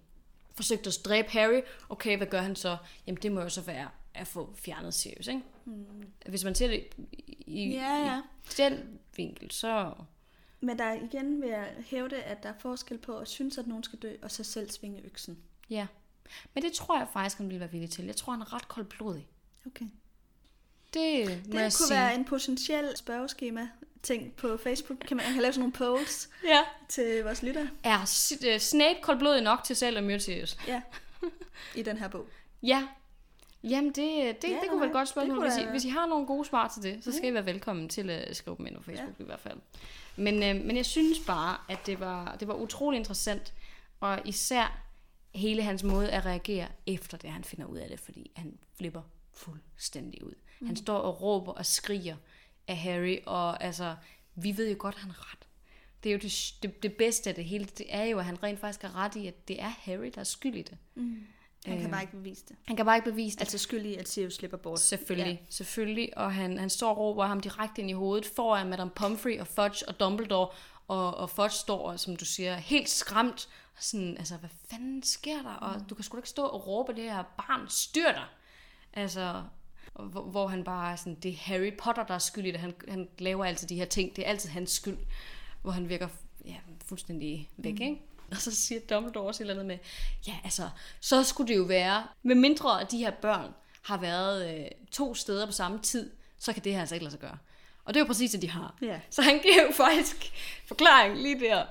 [0.54, 1.60] forsøgt at dræbe Harry.
[1.88, 2.76] Okay, hvad gør han så?
[3.06, 5.42] Jamen, det må jo så være at få fjernet Sirius, ikke?
[5.64, 5.84] Mm.
[6.28, 6.86] Hvis man ser det
[7.46, 8.20] i, ja, ja.
[8.44, 9.94] i den vinkel, så...
[10.60, 13.82] Men der igen vil jeg hævde, at der er forskel på at synes, at nogen
[13.84, 15.38] skal dø, og så selv svinge øksen.
[15.70, 15.86] Ja.
[16.54, 18.04] Men det tror jeg faktisk, han ville være villig til.
[18.04, 19.28] Jeg tror, han er ret koldblodig.
[19.66, 19.84] Okay.
[20.94, 21.90] Det Det kunne sige.
[21.96, 23.68] være en potentiel spørgeskema
[24.02, 24.98] ting på Facebook.
[24.98, 26.60] Kan man, man kan lave sådan nogle polls Ja.
[26.88, 27.68] til vores lyttere.
[27.84, 28.00] Er
[28.46, 30.56] øh, Snape koldblodig nok til selv at myrde Sirius?
[30.66, 30.82] Ja.
[31.74, 32.26] I den her bog.
[32.62, 32.88] Ja.
[33.64, 35.42] Jamen, det, det, Ja, det, kunne være et godt spørgsmål.
[35.42, 37.88] Hvis I, hvis I har nogle gode svar til det, så skal I være velkommen
[37.88, 39.24] til at skrive dem ind på Facebook ja.
[39.24, 39.58] i hvert fald.
[40.16, 43.54] Men, øh, men jeg synes bare, at det var, det var utrolig interessant,
[44.00, 44.82] og især
[45.34, 49.02] hele hans måde at reagere efter det, han finder ud af det, fordi han flipper
[49.32, 50.34] fuldstændig ud.
[50.60, 50.66] Mm.
[50.66, 52.16] Han står og råber og skriger
[52.68, 53.96] af Harry, og altså,
[54.34, 55.46] vi ved jo godt, at han har ret.
[56.02, 58.42] Det er jo det, det, det bedste af det hele, det er jo, at han
[58.42, 60.78] rent faktisk har ret i, at det er Harry, der er skyld i det.
[61.66, 61.90] Han kan Øh.
[61.92, 62.56] bare ikke bevise det.
[62.64, 63.40] Han kan bare ikke bevise det.
[63.40, 64.80] Altså skyld i, at Sirius slipper bort.
[64.80, 65.46] Selvfølgelig, ja.
[65.48, 66.18] selvfølgelig.
[66.18, 69.46] Og han, han står og råber ham direkte ind i hovedet foran Madame Pomfrey og
[69.46, 70.48] Fudge og Dumbledore.
[70.88, 73.48] Og, og Fudge står, som du siger, helt skræmt.
[73.76, 75.54] Og sådan, altså, hvad fanden sker der?
[75.54, 78.24] Og du kan sgu da ikke stå og råbe, det her barn styr dig.
[78.92, 79.42] Altså,
[79.94, 82.60] hvor, hvor han bare er sådan, det er Harry Potter, der er skyld i det.
[82.60, 84.16] Han, han laver altid de her ting.
[84.16, 84.98] Det er altid hans skyld.
[85.62, 86.08] Hvor han virker
[86.44, 87.82] ja, fuldstændig væk, mm.
[87.82, 88.02] ikke?
[88.36, 89.78] Og så siger Dumbledore også et eller andet med,
[90.26, 90.68] ja, altså,
[91.00, 95.14] så skulle det jo være, med mindre at de her børn har været øh, to
[95.14, 97.38] steder på samme tid, så kan det her altså ikke lade sig gøre.
[97.84, 98.74] Og det er jo præcis det, de har.
[98.82, 99.00] Ja.
[99.10, 100.32] Så han giver jo faktisk
[100.66, 101.64] forklaring lige der.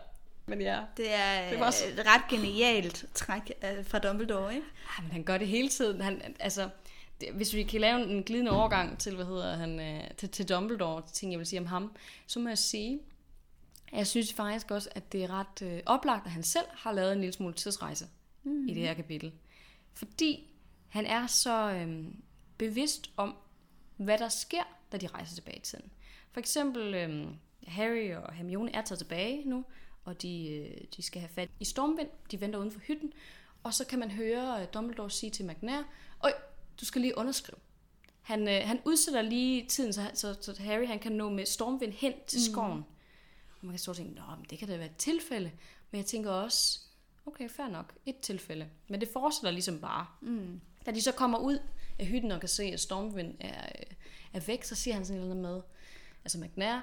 [0.46, 4.00] Men ja, Det er, Det det var var så- et ret genialt træk øh, fra
[4.00, 4.66] Dumbledore, ikke?
[4.98, 6.02] Ah, men han gør det hele tiden.
[6.02, 6.70] Han, altså,
[7.22, 10.50] det, hvis vi kan lave en glidende overgang til, hvad hedder han, øh, til, til
[10.50, 11.92] Dumbledore, ting, jeg vil sige om ham,
[12.28, 13.00] så må jeg sige,
[13.92, 17.14] jeg synes faktisk også, at det er ret øh, oplagt, at han selv har lavet
[17.14, 18.08] en lille smule tidsrejse
[18.44, 18.68] mm.
[18.68, 19.34] i det her kapitel.
[19.94, 20.48] Fordi
[20.88, 22.06] han er så øh,
[22.58, 23.36] bevidst om,
[23.98, 25.92] hvad der sker, da de rejser tilbage i tiden.
[26.32, 27.28] For eksempel, øh,
[27.68, 29.66] Harry og Hermione er taget tilbage nu,
[30.06, 32.10] og de, øh, de skal have fat i Stormvind.
[32.32, 33.14] De venter uden for hytten.
[33.64, 35.84] Og så kan man høre øh, Dumbledore sige til McNair,
[36.24, 36.34] Øj,
[36.80, 37.60] du skal lige underskrive.
[38.22, 41.94] Han, øh, han udsætter lige tiden, så, så, så Harry han kan nå med Stormvind
[41.94, 42.78] hen til skoven.
[42.78, 42.84] Mm.
[43.62, 45.52] Man kan stå og tænke, Nå, men det kan da være et tilfælde.
[45.92, 46.80] Men jeg tænker også,
[47.26, 48.70] okay, fair nok, et tilfælde.
[48.88, 50.06] Men det fortsætter ligesom bare.
[50.22, 50.62] Mm.
[50.86, 51.60] Da de så kommer ud
[52.00, 53.96] af hytten og kan se, at Stormvind er, øh,
[54.34, 55.62] er væk, så siger han sådan noget med,
[56.24, 56.80] altså McNair,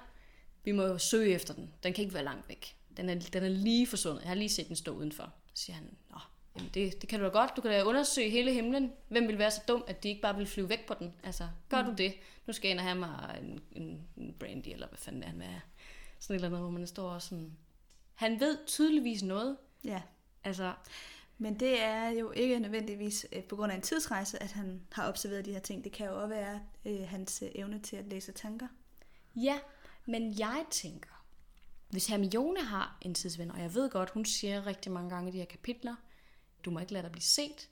[0.65, 1.71] vi må jo søge efter den.
[1.83, 2.77] Den kan ikke være langt væk.
[2.97, 4.23] Den er, den er lige forsvundet.
[4.23, 5.33] Jeg har lige set den stå udenfor.
[5.55, 6.19] Så siger han, Nå,
[6.57, 7.51] jamen det, det kan du da godt.
[7.57, 8.93] Du kan da undersøge hele himlen.
[9.09, 11.15] Hvem vil være så dum, at de ikke bare vil flyve væk på den?
[11.23, 11.89] Altså, gør mm.
[11.89, 12.15] du det?
[12.47, 13.61] Nu skal jeg ind og have mig en,
[14.17, 15.61] en, brandy, eller hvad fanden er han er.
[16.19, 17.57] Sådan et eller andet, hvor man står og sådan...
[18.15, 19.57] Han ved tydeligvis noget.
[19.85, 20.03] Ja.
[20.45, 20.75] Altså,
[21.39, 25.09] Men det er jo ikke nødvendigvis øh, på grund af en tidsrejse, at han har
[25.09, 25.85] observeret de her ting.
[25.85, 28.69] Det kan jo også være øh, hans øh, evne til at læse tanker.
[29.37, 29.59] Ja,
[30.07, 31.25] men jeg tænker,
[31.89, 35.33] hvis Hermione har en tidsven, og jeg ved godt, hun siger rigtig mange gange i
[35.33, 35.95] de her kapitler,
[36.65, 37.69] du må ikke lade dig blive set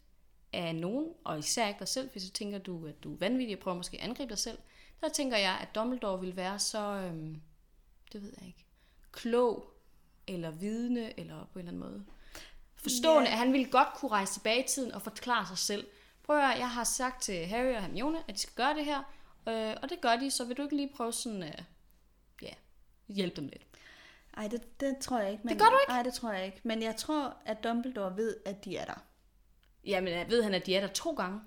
[0.52, 3.56] af nogen, og især ikke dig selv, hvis du tænker, du, at du er vanvittig
[3.56, 4.58] og prøver måske at angribe dig selv,
[5.04, 7.40] så tænker jeg, at Dumbledore vil være så, øhm,
[8.14, 8.64] det ved jeg ikke,
[9.12, 9.70] klog,
[10.26, 12.04] eller vidne, eller på en eller anden måde.
[12.76, 13.32] Forstående, Ja.
[13.32, 15.86] at han ville godt kunne rejse tilbage i tiden og forklare sig selv.
[16.22, 18.84] Prøv at høre, jeg har sagt til Harry og Hermione, at de skal gøre det
[18.84, 18.98] her,
[19.48, 21.58] øh, og det gør de, så vil du ikke lige prøve sådan, øh,
[22.42, 22.52] ja,
[23.08, 23.62] hjælpe dem lidt.
[24.36, 25.42] Ej, det, det tror jeg ikke.
[25.44, 25.92] Men, Det gør du ikke?
[25.92, 26.60] Nej, det tror jeg ikke.
[26.62, 29.04] Men jeg tror, at Dumbledore ved, at de er der.
[29.84, 31.40] Jamen, ved han, at de er der to gange?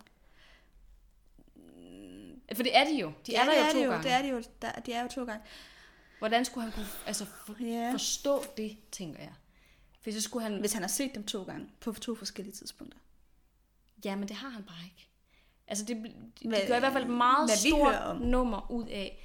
[2.55, 3.11] For det er de jo.
[3.27, 4.03] De ja, er der det jo er to de jo, gange.
[4.03, 5.43] Det er de jo, der, de er jo to gange.
[6.19, 7.91] Hvordan skulle han kunne altså, for, Ja.
[7.93, 9.33] forstå det, tænker jeg?
[10.01, 10.59] For så skulle han...
[10.59, 12.99] Hvis han har set dem to gange på to forskellige tidspunkter.
[14.05, 15.07] Ja, men det har han bare ikke.
[15.67, 18.17] Altså, det, de, de Hvad- gør i hvert fald et meget stort om.
[18.17, 19.23] nummer ud af,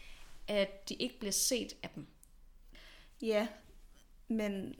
[0.48, 2.06] at de ikke bliver set af dem.
[3.22, 3.48] Ja,
[4.28, 4.74] men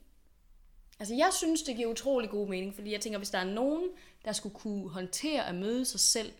[0.98, 3.90] Altså, jeg synes, det giver utrolig god mening, fordi jeg tænker, hvis der er nogen,
[4.25, 6.33] der skulle kunne håndtere at møde sig selv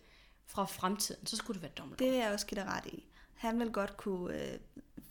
[0.45, 2.05] fra fremtiden, så skulle det være Dumbledore.
[2.05, 3.03] det vil jeg også give dig ret i.
[3.33, 4.59] Han vil godt kunne øh,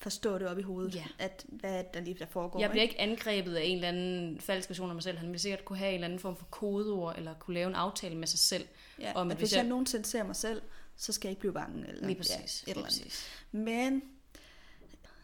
[0.03, 1.05] forstå det op i hovedet, Ja.
[1.19, 2.61] at hvad der lige der foregår.
[2.61, 5.19] Jeg bliver ikke angrebet af en eller anden falsk version af mig selv.
[5.19, 7.75] Han vil sikkert kunne have en eller anden form for kodeord, eller kunne lave en
[7.75, 8.67] aftale med sig selv.
[9.01, 10.63] Ja, om, at at hvis jeg jeg- nogensinde ser mig selv,
[10.97, 11.89] så skal jeg ikke blive bange.
[11.89, 12.33] Eller, Lige præcis.
[12.33, 13.03] Ja, et lige eller andet.
[13.03, 13.27] præcis.
[13.53, 14.03] Men,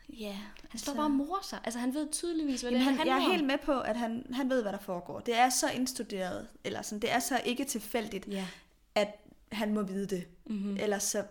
[0.09, 0.37] ja.
[0.69, 1.59] Han står bare og morer sig.
[1.65, 4.27] Altså, han ved tydeligvis, hvad det han, handler jeg er helt med på, at han,
[4.35, 5.21] han ved, hvad der foregår.
[5.21, 8.47] Det er så indstuderet, eller sådan, det er så ikke tilfældigt, Ja.
[8.95, 9.09] at
[9.53, 10.27] han må vide det.
[10.47, 10.57] Mhm.
[10.59, 10.77] Mm-hmm.
[10.81, 11.25] Ellers så,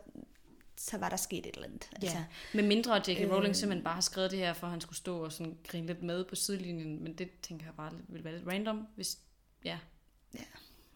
[0.77, 1.89] så var der sket et eller andet.
[1.95, 2.25] Altså, Ja.
[2.53, 3.19] Med mindre at J.K.
[3.21, 3.31] Øh.
[3.31, 5.87] Rowling simpelthen bare har skrevet det her, for at han skulle stå og sådan grine
[5.87, 7.03] lidt med på sidelinjen.
[7.03, 9.17] Men det tænker jeg bare vil være lidt random, hvis...
[9.63, 9.77] Ja.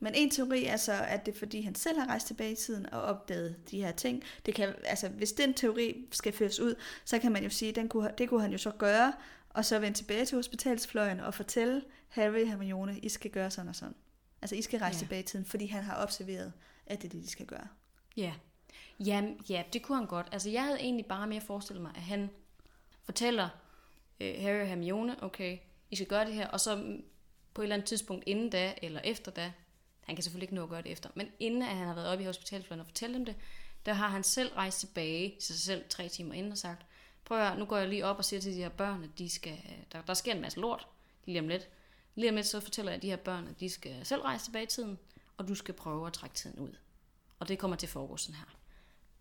[0.03, 2.55] Men en teori er så, at det er fordi, han selv har rejst tilbage i
[2.55, 4.23] tiden og opdaget de her ting.
[4.45, 7.75] Det kan, altså, hvis den teori skal føres ud, så kan man jo sige, at
[7.75, 9.13] den kunne, det kunne han jo så gøre,
[9.49, 13.69] og så vende tilbage til hospitalsfløjen og fortælle Harry og Hermione, I skal gøre sådan
[13.69, 13.95] og sådan.
[14.41, 14.99] Altså, I skal rejse Ja.
[14.99, 16.53] tilbage i tiden, fordi han har observeret,
[16.85, 17.67] at det er det, de skal gøre.
[18.17, 18.33] Ja
[19.05, 19.23] ja.
[19.49, 20.27] Ja, det kunne han godt.
[20.31, 22.29] Altså, jeg havde egentlig bare mere forestillet mig, at han
[23.03, 23.49] fortæller
[24.19, 25.57] øh, Harry og Hermione, okay,
[25.91, 26.99] I skal gøre det her, og så
[27.53, 29.53] på et eller andet tidspunkt inden da, eller efter da,
[30.01, 32.07] han kan selvfølgelig ikke nå at gøre det efter, men inden at han har været
[32.07, 33.35] oppe i hospitalsfløjen og fortælle dem det,
[33.85, 36.85] der har han selv rejst tilbage til sig selv tre timer inden og sagt,
[37.25, 39.09] prøv at høre, nu går jeg lige op og siger til de her børn, at
[39.17, 39.57] de skal,
[39.91, 40.87] der, der sker en masse lort
[41.25, 41.69] lige om lidt.
[42.15, 44.63] Lige om lidt, så fortæller jeg de her børn, at de skal selv rejse tilbage
[44.63, 44.99] i tiden,
[45.37, 46.75] og du skal prøve at trække tiden ud.
[47.39, 48.60] Og det kommer til at foregå sådan her.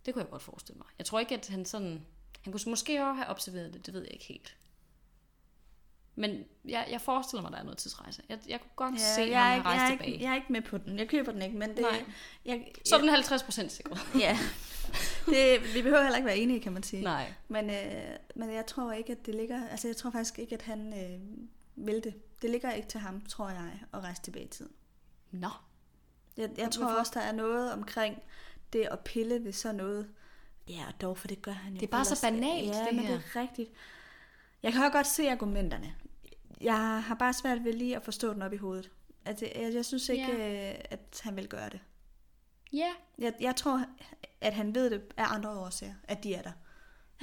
[0.06, 0.86] Det kunne jeg godt forestille mig.
[0.98, 2.06] Jeg tror ikke, at han sådan...
[2.40, 4.56] Han kunne måske også have observeret det, det ved jeg ikke helt.
[6.14, 8.22] Men jeg, jeg forestiller mig, der er noget tidsrejse.
[8.28, 10.12] Jeg, jeg kunne godt ja, se, at jeg, han har jeg, rejst er tilbage.
[10.12, 10.98] ikke, jeg er ikke med på den.
[10.98, 11.80] Jeg køber den ikke, men det...
[11.80, 12.04] Nej.
[12.44, 13.96] Jeg, Så er den 50 procent sikker.
[14.18, 14.38] Ja.
[15.26, 17.02] Det, vi behøver heller ikke være enige, kan man sige.
[17.02, 17.32] Nej.
[17.48, 19.68] Men, øh, men jeg tror ikke, at det ligger...
[19.68, 21.20] Altså, jeg tror faktisk ikke, at han øh,
[21.86, 22.14] vil det.
[22.42, 24.72] Det ligger ikke til ham, tror jeg, at rejse tilbage i tiden.
[25.30, 25.48] Nå.
[26.36, 28.22] Jeg, jeg tror også, der er noget omkring
[28.72, 30.08] det at pille ved sådan noget.
[30.68, 32.94] Ja, og dog, for det gør han jo Det er bare så banalt, Ja, det
[32.96, 33.14] men her.
[33.16, 33.70] det er rigtigt.
[34.62, 35.94] Jeg kan også godt se argumenterne.
[36.60, 38.90] Jeg har bare svært ved lige at forstå den op i hovedet.
[39.24, 40.70] Altså, jeg, jeg synes ikke, Ja.
[40.72, 41.80] øh, at han vil gøre det.
[42.72, 42.88] Ja.
[43.18, 43.84] Jeg, jeg tror,
[44.40, 46.52] at han ved det af andre årsager, at de er der.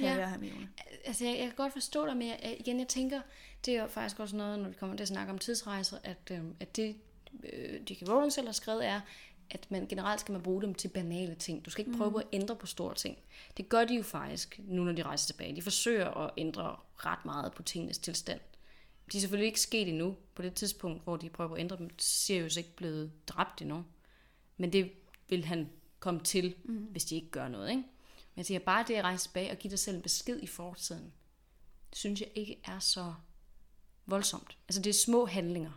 [0.00, 0.18] Ja.
[0.24, 0.68] Og Hermione.
[1.04, 3.20] Altså, jeg, jeg kan godt forstå dig, men jeg, igen, jeg tænker,
[3.64, 6.30] det er jo faktisk også noget, når vi kommer til at snakke om tidsrejser, at,
[6.30, 6.96] øhm, at det,
[7.52, 8.08] øh, J.K.
[8.08, 9.00] Rowling selv har skrevet, er,
[9.50, 11.64] at man generelt skal man bruge dem til banale ting.
[11.64, 13.18] Du skal ikke prøve på at ændre på store ting.
[13.56, 15.56] Det gør de jo faktisk, nu når de rejser tilbage.
[15.56, 18.40] De forsøger at ændre ret meget på tingenes tilstand.
[19.12, 21.90] De er selvfølgelig ikke sket endnu på det tidspunkt, hvor de prøver at ændre dem.
[21.98, 23.84] Sirius ikke blevet dræbt endnu.
[24.56, 24.90] Men det
[25.28, 26.76] vil han komme til, mm.
[26.76, 27.70] hvis de ikke gør noget.
[27.70, 27.82] Ikke?
[27.82, 30.46] Men jeg siger bare det at rejse tilbage og give dig selv en besked i
[30.46, 31.12] fortiden,
[31.92, 33.14] synes jeg ikke er så
[34.06, 34.58] voldsomt.
[34.68, 35.72] Altså det er små handlinger.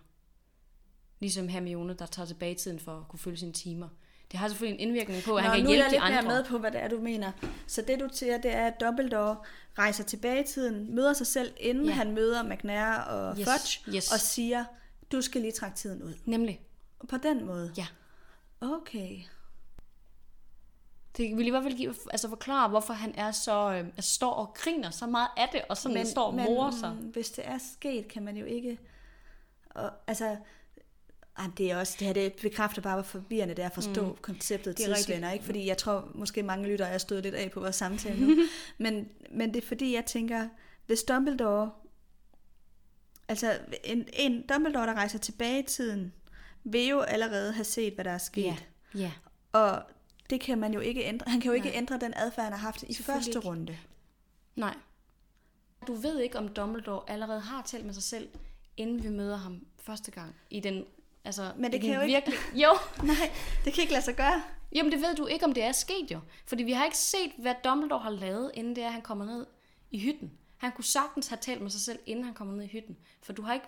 [1.21, 3.87] Ligesom Hermione, der tager tilbage i tiden for at kunne følge sine timer.
[4.31, 5.95] Det har selvfølgelig en indvirkning på, at Nå, han kan nu er hjælpe jeg de
[6.07, 6.21] lidt andre.
[6.29, 7.31] mere med på, hvad det er, du mener.
[7.67, 9.37] Så det, du siger, det er, at Dumbledore
[9.77, 11.91] rejser tilbage i tiden, møder sig selv, inden Ja.
[11.91, 14.11] han møder McNair og Yes, Fudge, yes.
[14.11, 14.65] og siger,
[15.11, 16.13] du skal lige trække tiden ud.
[16.25, 16.61] Nemlig.
[17.09, 17.73] På den måde?
[17.77, 17.87] Ja.
[18.61, 19.19] Okay.
[21.17, 24.31] Det vil i hvert fald give, altså forklare, hvorfor han er så, øh, altså står
[24.33, 26.89] og griner så meget af det, og sådan men, står og morer sig.
[26.89, 28.77] hvis det er sket, kan man jo ikke...
[29.69, 30.37] Og, altså,
[31.41, 34.05] ej, det er også, det her det bekræfter bare, hvor forvirrende det er at forstå
[34.05, 34.17] mm.
[34.21, 35.45] konceptet Det er tidsvenner, ikke?
[35.45, 38.43] Fordi jeg tror, måske mange lyttere er stået lidt af på vores samtale nu.
[38.77, 40.47] men, men det er fordi, jeg tænker,
[40.85, 41.71] hvis Dumbledore,
[43.27, 46.13] altså en, en Dumbledore, der rejser tilbage i tiden,
[46.63, 48.43] vil jo allerede have set, hvad der er sket.
[48.43, 48.55] Ja,
[48.95, 49.11] ja.
[49.51, 49.83] Og
[50.29, 51.31] det kan man jo ikke ændre.
[51.31, 51.77] Han kan jo ikke Nej.
[51.77, 53.39] ændre den adfærd, han har haft i første ikke.
[53.39, 53.77] runde.
[54.55, 54.75] Nej.
[55.87, 58.29] Du ved ikke, om Dumbledore allerede har talt med sig selv,
[58.77, 60.35] inden vi møder ham første gang.
[60.49, 60.85] I den,
[61.25, 62.37] altså, Men det kan jo ikke- virkelig...
[62.53, 63.31] Jo, Nej,
[63.65, 64.43] det kan ikke lade sig gøre.
[64.75, 66.19] Jamen det ved du ikke, om det er sket jo.
[66.45, 69.25] Fordi vi har ikke set, hvad Dumbledore har lavet, inden det er, at han kommer
[69.25, 69.45] ned
[69.91, 70.31] i hytten.
[70.57, 72.97] Han kunne sagtens have talt med sig selv, inden han kommer ned i hytten.
[73.23, 73.65] For du har ikke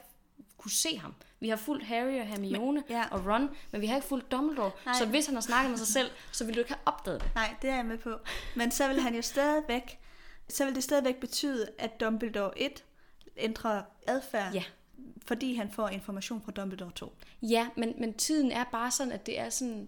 [0.58, 1.14] kunne se ham.
[1.40, 3.04] Vi har fulgt Harry og Hermione Men- ja.
[3.12, 4.72] og Ron, men vi har ikke fulgt Dumbledore.
[4.86, 4.96] Nej.
[5.00, 7.32] Så hvis han har snakket med sig selv, så ville du ikke have opdaget det.
[7.36, 8.18] Nej, det er jeg med på.
[8.56, 10.00] Men så vil han jo stadigvæk,
[10.50, 12.84] så vil det stadigvæk betyde, at Dumbledore 1
[13.38, 14.64] ændrer adfærd, Ja.
[15.26, 17.16] Fordi han får information fra Dumbledore 2.
[17.42, 19.88] Ja, men, men tiden er bare sådan, at det er sådan,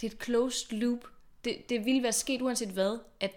[0.00, 0.98] det er et closed loop.
[1.44, 3.32] Det, det ville være sket uanset hvad, at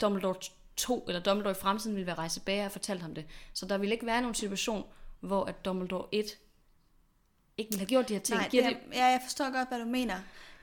[0.00, 0.34] Dumbledore
[0.76, 3.24] 2, eller Dumbledore i fremtiden ville være rejst tilbage og fortalt ham det.
[3.52, 4.84] Så der ville ikke være nogen situation,
[5.20, 6.38] hvor at Dumbledore 1
[7.58, 8.36] ikke ville have gjort de her ting.
[8.36, 10.14] Nej, det Giver er, ja, jeg forstår godt, hvad du mener.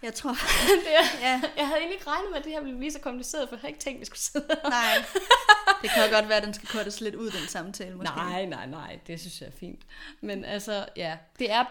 [0.06, 0.30] Jeg tror,
[0.86, 3.00] det er, ja, jeg havde egentlig ikke regnet med, at det her ville blive så
[3.00, 4.70] kompliceret, for jeg havde ikke tænkt, at vi skulle sidde her.
[4.70, 5.06] nej.
[5.82, 8.16] Det kan jo godt være, at den skal kortes lidt ud, den samtale måske.
[8.16, 9.82] Nej, nej, nej, det synes jeg er fint.
[10.22, 11.66] Men altså, ja, det er,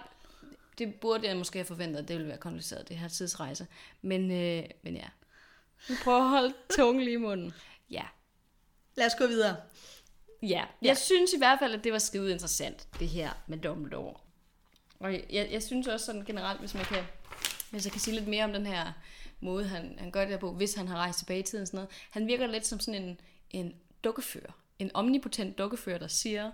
[0.79, 3.67] det burde jeg måske have forventet, at det ville være kompliceret, det her tidsrejse.
[4.03, 5.07] Men, øh, men ja,
[5.89, 7.55] vi prøver at holde tungen lige i munden.
[7.91, 8.03] Ja,
[8.97, 9.57] Lad os gå videre.
[10.43, 10.65] ja.
[10.83, 14.15] Jeg synes i hvert fald, at det var skide interessant, det her med Dumbledore.
[15.01, 17.05] Og jeg, jeg synes også sådan generelt, hvis man kan,
[17.75, 18.93] hvis jeg kan sige lidt mere om den her
[19.41, 21.77] måde, han, han gør det på, hvis han har rejst tilbage i tiden og sådan
[21.79, 21.91] noget.
[22.11, 24.53] Han virker lidt som sådan en, en dukkefører.
[24.79, 26.51] En omnipotent dukkefører, der siger,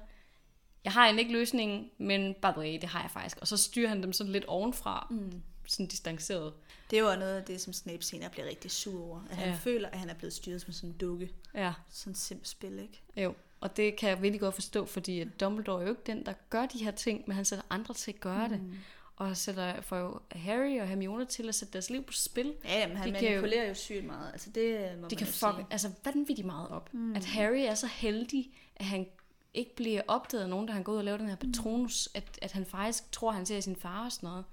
[0.85, 3.37] jeg har egentlig ikke løsningen, men by the way, det har jeg faktisk.
[3.41, 5.43] Og så styrer han dem sådan lidt ovenfra, mm.
[5.67, 6.53] sådan distanceret.
[6.91, 9.21] Det er jo noget af det, som Snape senere bliver rigtig sur over.
[9.31, 9.55] At han Ja.
[9.55, 11.31] føler, at han er blevet styret som sådan en dukke.
[11.55, 13.03] Ja, Sådan et simpelt spil, ikke?
[13.17, 13.35] jo.
[13.61, 16.33] Og det kan jeg virkelig godt forstå, fordi at Dumbledore er jo ikke den, der
[16.51, 18.53] gør de her ting, men han sætter andre til at gøre mm.
[18.55, 18.79] det.
[19.21, 22.55] Og sætter, får jo Harry og Hermione til at sætte deres liv på spil.
[22.65, 24.33] Ja, men han De kan jo- manipulerer jo sygt meget.
[24.33, 25.67] Altså det må De man kan fuck, sige.
[25.71, 26.95] altså vanvittigt meget op.
[26.95, 27.17] Mm.
[27.17, 29.07] At Harry er så heldig, at han
[29.55, 32.39] ikke bliver opdaget af nogen, da han går ud og laver den her Patronus, at,
[32.43, 34.45] at han faktisk tror, han ser sin far og sådan noget.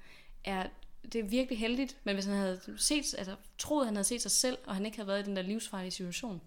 [0.44, 0.68] er,
[1.14, 4.22] det er virkelig heldigt, men hvis han havde set, altså, troet, at han havde set
[4.22, 6.42] sig selv, og han ikke havde været i den der livsfarlige situation,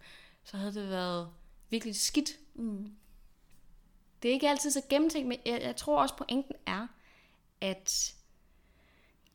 [0.44, 1.28] så havde det været
[1.70, 2.30] virkelig skidt.
[2.54, 2.90] Mm.
[4.22, 6.86] Det er ikke altid så gennemtænkt, men jeg, jeg tror også, pointen er,
[7.60, 8.14] at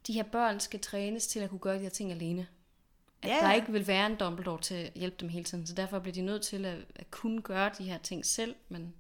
[0.08, 2.48] de her børn skal trænes til at kunne gøre de her ting alene.
[3.22, 5.68] At Ja, der ikke vil være en Dumbledore til at hjælpe dem hele tiden.
[5.68, 8.94] Så derfor bliver de nødt til at, at kunne gøre de her ting selv, men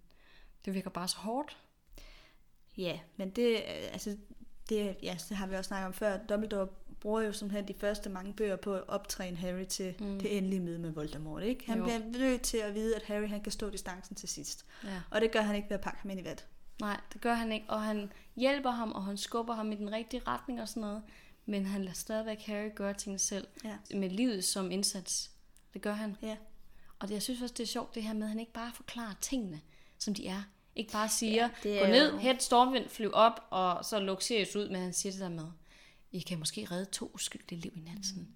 [0.66, 1.58] det virker bare så hårdt.
[2.78, 3.62] Ja, men det, øh,
[3.92, 4.18] altså,
[4.70, 6.18] det, ja, det har vi også snakket om før.
[6.18, 6.68] Dumbledore
[7.00, 10.20] bruger jo simpelthen de første mange bøger på at optræne Harry til mm.
[10.20, 11.44] det endelige møde med Voldemort.
[11.44, 11.66] Ikke?
[11.66, 11.84] Han Jo.
[11.84, 14.66] bliver nødt til at vide, at Harry han kan stå distancen til sidst.
[14.84, 15.02] Ja.
[15.12, 16.46] Og det gør han ikke ved at pakke ham ind i vat.
[16.82, 17.66] Nej, det gør han ikke.
[17.70, 21.02] Og han hjælper ham, og han skubber ham i den rigtige retning og sådan noget.
[21.46, 23.48] Men han lader stadigvæk Harry gøre tingene selv.
[23.64, 23.78] Ja.
[23.98, 25.32] Med livet som indsats.
[25.74, 26.16] Det gør han.
[26.22, 26.36] Ja.
[27.00, 28.72] Og det, jeg synes også, det er sjovt det her med, at han ikke bare
[28.76, 29.62] forklarer tingene,
[30.00, 30.42] som de er.
[30.76, 34.56] Ikke bare siger, Ja, gå ned, jo- hæt stormvind, flyv op, og så luk Sirius
[34.56, 35.46] ud, men han siger det der med,
[36.12, 38.28] I kan måske redde to uskyldige liv i nat, sådan,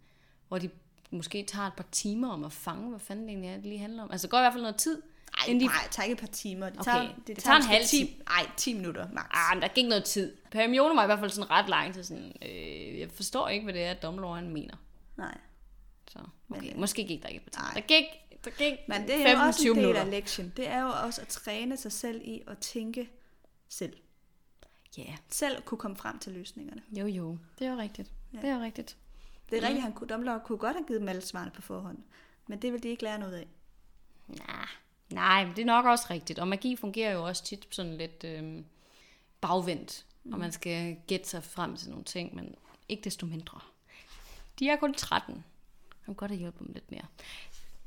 [0.47, 0.69] hvor de
[1.12, 3.80] måske tager et par timer om at fange, hvad fanden det egentlig er, det lige
[3.80, 4.12] handler om.
[4.12, 5.02] Altså, det går i hvert fald noget tid.
[5.38, 6.70] Ej, de- nej, det tager ikke et par timer.
[6.70, 9.26] Det Okay, tager, det tager en måske halv 10, Ej, 10 minutter max.
[9.34, 10.38] Ah, men der gik noget tid.
[10.54, 13.74] Hermione var i hvert fald sådan ret lang til sådan, øh, jeg forstår ikke, hvad
[13.74, 14.76] det er, Dumbledore han mener.
[15.18, 15.38] Nej.
[16.08, 17.63] Så, okay, Men, måske gik der ikke et par timer.
[17.63, 17.74] nej.
[17.74, 18.06] Der gik,
[18.46, 20.02] der gik Men det er jo også 15-20 en del minutter.
[20.02, 20.54] af lektien.
[20.58, 23.10] Det er jo også at træne sig selv i at tænke
[23.70, 23.94] selv.
[24.98, 25.18] Ja, yeah.
[25.30, 26.82] Selv kunne komme frem til løsningerne.
[26.92, 28.12] jo jo, det er jo rigtigt.
[28.34, 28.38] Ja.
[28.38, 28.98] Det er jo rigtigt.
[29.50, 31.98] Det er rigtigt, han kunne, Dumbledore kunne godt have givet dem alle svarene på forhånd.
[32.48, 33.48] Men det vil de ikke lære noget af.
[34.28, 34.65] Nej,
[35.10, 36.39] nej, men det er nok også rigtigt.
[36.39, 38.63] Og magi fungerer jo også tit sådan lidt øh,
[39.41, 40.34] bagvendt, mm.
[40.34, 42.56] og man skal gætte sig frem til nogle ting, men
[42.89, 43.60] ikke desto mindre.
[44.60, 45.34] De er kun 13.
[45.34, 45.43] Man
[46.06, 47.06] kan godt have hjulpet dem lidt mere.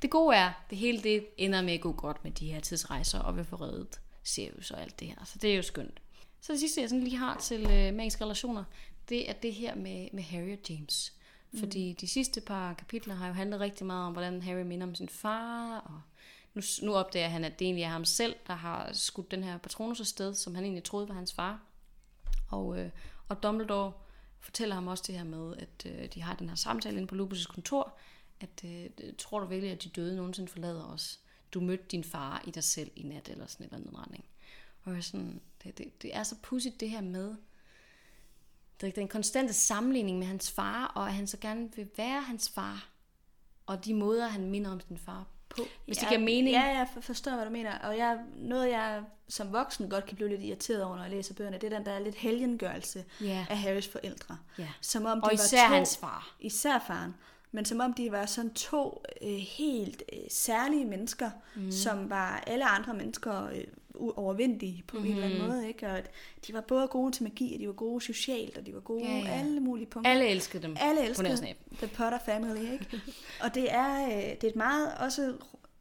[0.02, 3.18] Det gode er, det hele det ender med at gå godt med de her tidsrejser,
[3.18, 5.24] og vi får reddet Sirius og alt det her.
[5.24, 6.00] Så det er jo skønt.
[6.40, 8.64] Så det sidste, jeg sådan lige har til øh, magiske relationer,
[9.08, 11.12] det er det her med, med Harry og James.
[11.58, 14.94] Fordi de sidste par kapitler har jo handlet rigtig meget om, hvordan Harry minder om
[14.94, 16.00] sin far, og
[16.54, 19.58] nu, nu opdager han, at det egentlig er ham selv, der har skudt den her
[19.58, 21.60] Patronus afsted, som han egentlig troede var hans far.
[22.50, 22.90] Og, øh,
[23.28, 23.92] og Dumbledore
[24.40, 27.14] fortæller ham også det her med, at øh, de har den her samtale inde på
[27.14, 27.98] Lupus' kontor,
[28.40, 31.20] at øh, tror du virkelig, at de døde nogensinde forlader os?
[31.54, 34.24] Du mødte din far i dig selv i nat, eller sådan en eller anden retning.
[34.84, 37.34] Og jeg sådan, det, det, det er så pudsigt det her med,
[38.80, 42.22] det, er den konstante sammenligning med hans far, og at han så gerne vil være
[42.22, 42.88] hans far,
[43.66, 45.62] og de måder, han minder om sin far på.
[45.86, 46.48] Hvis det giver mening.
[46.56, 47.78] Ja, jeg for- forstår, hvad du mener.
[47.78, 51.34] Og jeg, noget, jeg som voksen godt kan blive lidt irriteret over, når jeg læser
[51.34, 53.46] bøgerne, det er den der lidt helgengørelse Ja.
[53.50, 54.36] af Harrys forældre.
[54.58, 54.68] Ja.
[54.80, 56.34] Som om de Og var især to, hans far.
[56.40, 57.14] Især faren.
[57.54, 61.70] Men som om de var sådan to øh, helt øh, særlige mennesker, mm.
[61.72, 65.04] som var alle andre mennesker øh, uovervindelige på mm.
[65.04, 65.34] en eller Mhm.
[65.36, 65.68] anden måde.
[65.68, 65.86] Ikke?
[65.86, 66.10] Og at
[66.46, 69.04] de var både gode til magi, og de var gode socialt, og de var gode
[69.04, 70.10] Ja, ja, alle mulige punkter.
[70.10, 70.76] Alle elskede dem.
[70.80, 71.56] Alle nærsnab.
[71.78, 73.00] The Potter Family, ikke?
[73.42, 75.34] og det er, øh, det er et meget også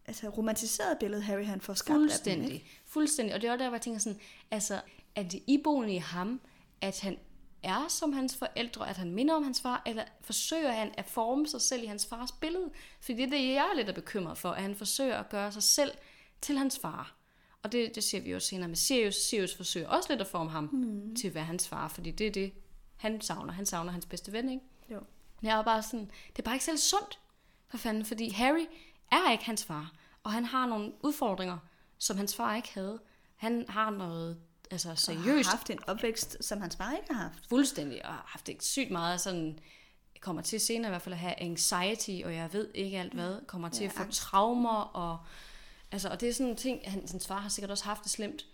[0.06, 2.54] altså, romantiseret billede, Harry han får skabt af dem, Fuldstændig.
[2.54, 2.65] ikke?
[2.86, 3.36] Fuldstændig.
[3.36, 4.19] Og det er også der, hvor jeg tænker sådan,
[4.52, 4.82] altså,
[5.15, 6.41] er det iboende i ham,
[6.82, 7.17] at han
[7.63, 11.47] er som hans forældre, at han minder om hans far, eller forsøger han at forme
[11.47, 12.69] sig selv i hans fars billede?
[13.02, 15.52] Fordi det er det, jeg er lidt er bekymret for, at han forsøger at gøre
[15.52, 15.91] sig selv
[16.41, 17.15] til hans far.
[17.63, 19.15] Og det, det ser vi jo senere med Sirius.
[19.15, 21.15] Sirius forsøger også lidt at forme ham mm.
[21.15, 22.54] til at være hans far, fordi det er det,
[22.97, 23.54] han savner.
[23.54, 24.63] Han savner hans bedste ven, ikke?
[24.91, 25.00] Jo.
[25.41, 27.19] Jeg er bare sådan, det er bare ikke selv sundt,
[27.67, 28.65] for fanden, fordi Harry
[29.12, 29.91] er ikke hans far,
[30.24, 31.58] og han har nogle udfordringer,
[31.97, 33.00] som hans far ikke havde.
[33.36, 34.38] Han har noget
[34.71, 37.47] altså Og seriøst, har haft en opvækst, som hans far ikke har haft.
[37.50, 39.60] fuldstændig, og har haft ikke sygt meget sådan,
[40.19, 43.45] kommer til senere i hvert fald at have anxiety, og jeg ved ikke alt hvad,
[43.47, 44.19] kommer til Ja, at få angst.
[44.21, 45.17] traumer, og,
[45.91, 48.12] altså, og det er sådan en ting, han, hans far har sikkert også haft det
[48.12, 48.45] slemt,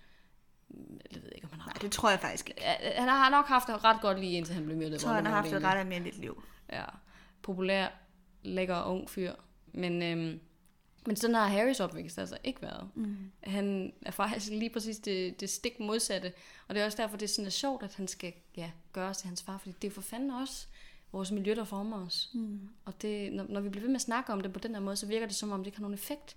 [1.12, 1.70] jeg ved ikke, om han har.
[1.70, 2.62] Nej, det tror jeg faktisk ikke.
[2.96, 4.92] Han har nok haft det ret godt lige indtil han blev myrdet.
[4.92, 6.44] Jeg tror, han har haft et ret almindeligt liv.
[6.72, 6.86] Ja,
[7.42, 7.88] populær,
[8.44, 9.34] lækker, ung fyr.
[9.74, 10.40] Men, øhm,
[11.08, 12.90] men sådan har Harrys opvækst altså ikke været.
[12.96, 13.18] Mm.
[13.44, 16.34] Han er faktisk lige præcis det, det stik modsatte.
[16.68, 19.14] Og det er også derfor, det er sådan er sjovt, at han skal ja, gøre
[19.14, 19.58] til hans far.
[19.58, 20.68] Fordi det er for fanden også
[21.12, 22.30] vores miljø, der former os.
[22.34, 22.70] Mm.
[22.86, 24.82] Og det, når, når vi bliver ved med at snakke om det på den her
[24.82, 26.37] måde, så virker det som om, det ikke har nogen effekt.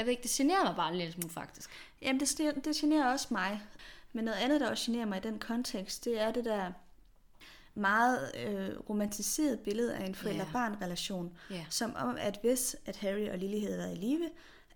[0.00, 1.70] Jeg ved ikke, det generer mig bare en lille smule faktisk.
[2.02, 3.62] Jamen, det, det, generer også mig.
[4.12, 6.72] Men noget andet, der også generer mig i den kontekst, det er det der
[7.74, 11.32] meget øh, romantiseret billede af en forældre-barn-relation.
[11.50, 11.64] Ja.
[11.70, 14.30] Som om, at hvis at Harry og Lily havde været i live,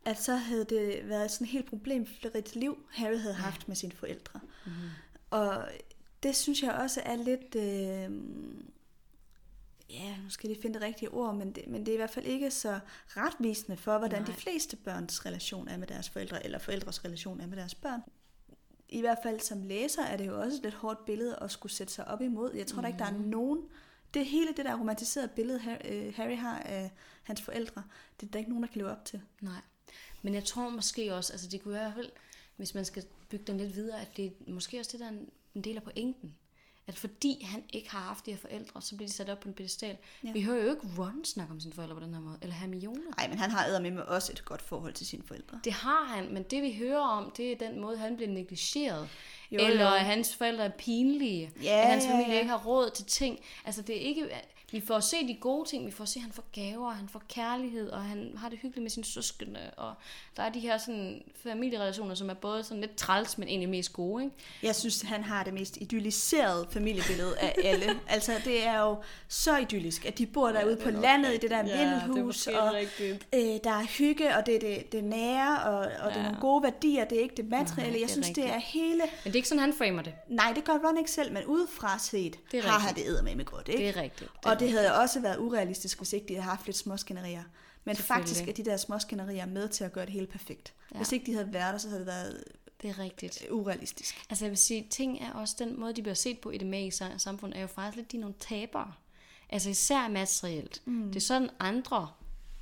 [0.05, 3.93] at så havde det været sådan et helt problemfrit liv, Harry havde haft med sine
[3.93, 4.41] forældre.
[4.66, 4.89] Mm-hmm.
[5.31, 5.68] Og
[6.22, 7.55] det synes jeg også er lidt...
[7.55, 8.11] Øh,
[9.91, 12.11] ja, nu skal lige finde det rigtige ord, men det, men det er i hvert
[12.11, 14.26] fald ikke så retvisende for, hvordan Nej.
[14.26, 18.01] de fleste børns relation er med deres forældre, eller forældres relation er med deres børn.
[18.89, 21.72] i hvert fald som læser er det jo også et lidt hårdt billede at skulle
[21.72, 22.55] sætte sig op imod.
[22.55, 22.82] Jeg tror mm.
[22.82, 23.59] da ikke, der er nogen...
[24.14, 27.82] Det hele det der romantiserede billede, øh, Harry har af hans forældre,
[28.20, 29.20] det er der ikke nogen, der kan leve op til.
[29.41, 29.61] Nej.
[30.22, 32.11] Men jeg tror måske også, altså det kunne i hvert fald,
[32.57, 35.11] hvis man skal bygge den lidt videre, at det er måske også det, der er
[35.11, 36.35] en, en del af pointen.
[36.87, 39.49] At fordi han ikke har haft de her forældre, så bliver de sat op på
[39.49, 39.97] en pedestal.
[40.24, 40.32] Ja.
[40.32, 43.01] Vi hører jo ikke Ron snakke om sine forældre på den her måde, eller Hermione.
[43.18, 45.61] Nej, men han har med også et godt forhold til sine forældre.
[45.64, 49.09] Det har han, men det vi hører om, det er den måde, han bliver negligeret.
[49.51, 49.95] Jo, eller jo.
[49.95, 51.53] at hans forældre er pinlige.
[51.62, 52.39] Ja, at hans familie ja, ja.
[52.39, 53.41] ikke har råd til ting.
[53.64, 54.30] Altså det er ikke
[54.75, 56.91] vi får at se de gode ting, vi får at se, at han får gaver,
[56.91, 59.95] han får kærlighed, og han har det hyggeligt med sine søskende, og
[60.37, 63.93] der er de her sådan familierelationer, som er både sådan lidt træls, men egentlig mest
[63.93, 64.37] gode, ikke?
[64.62, 68.01] Jeg synes, han har det mest idylliserede familiebillede af alle.
[68.09, 68.97] altså, det er jo
[69.29, 72.75] så idyllisk, at de bor derude ja, på landet i det der ja, vindelhus, og
[73.33, 76.09] øh, der er hygge, og det er det, det nære, og, og ja.
[76.09, 78.01] det er nogle gode værdier, det er ikke det materielle.
[78.01, 78.99] Jeg synes, det er hele...
[78.99, 80.12] Men det er ikke sådan, han framer det.
[80.29, 83.45] Nej, det gør Ron ikke selv, men udefra set det har han det med med
[83.45, 83.83] godt, ikke?
[83.83, 84.31] Det er rigtigt.
[84.43, 87.43] Det og det havde også været urealistisk, hvis ikke de havde haft lidt småskænderier.
[87.85, 90.75] Men faktisk er de der småskænderier med til at gøre det hele perfekt.
[90.93, 90.97] Ja.
[90.97, 92.45] Hvis ikke de havde været der, så havde det været
[92.83, 93.47] det er rigtigt.
[93.51, 94.25] urealistisk.
[94.31, 96.67] Altså jeg vil sige, ting er også den måde, de bliver set på i det
[96.67, 98.93] magiske samfund, er jo faktisk lidt, de er nogle tabere.
[99.51, 100.83] Altså især materielt.
[100.85, 101.07] Mm.
[101.07, 102.09] Det er sådan, andre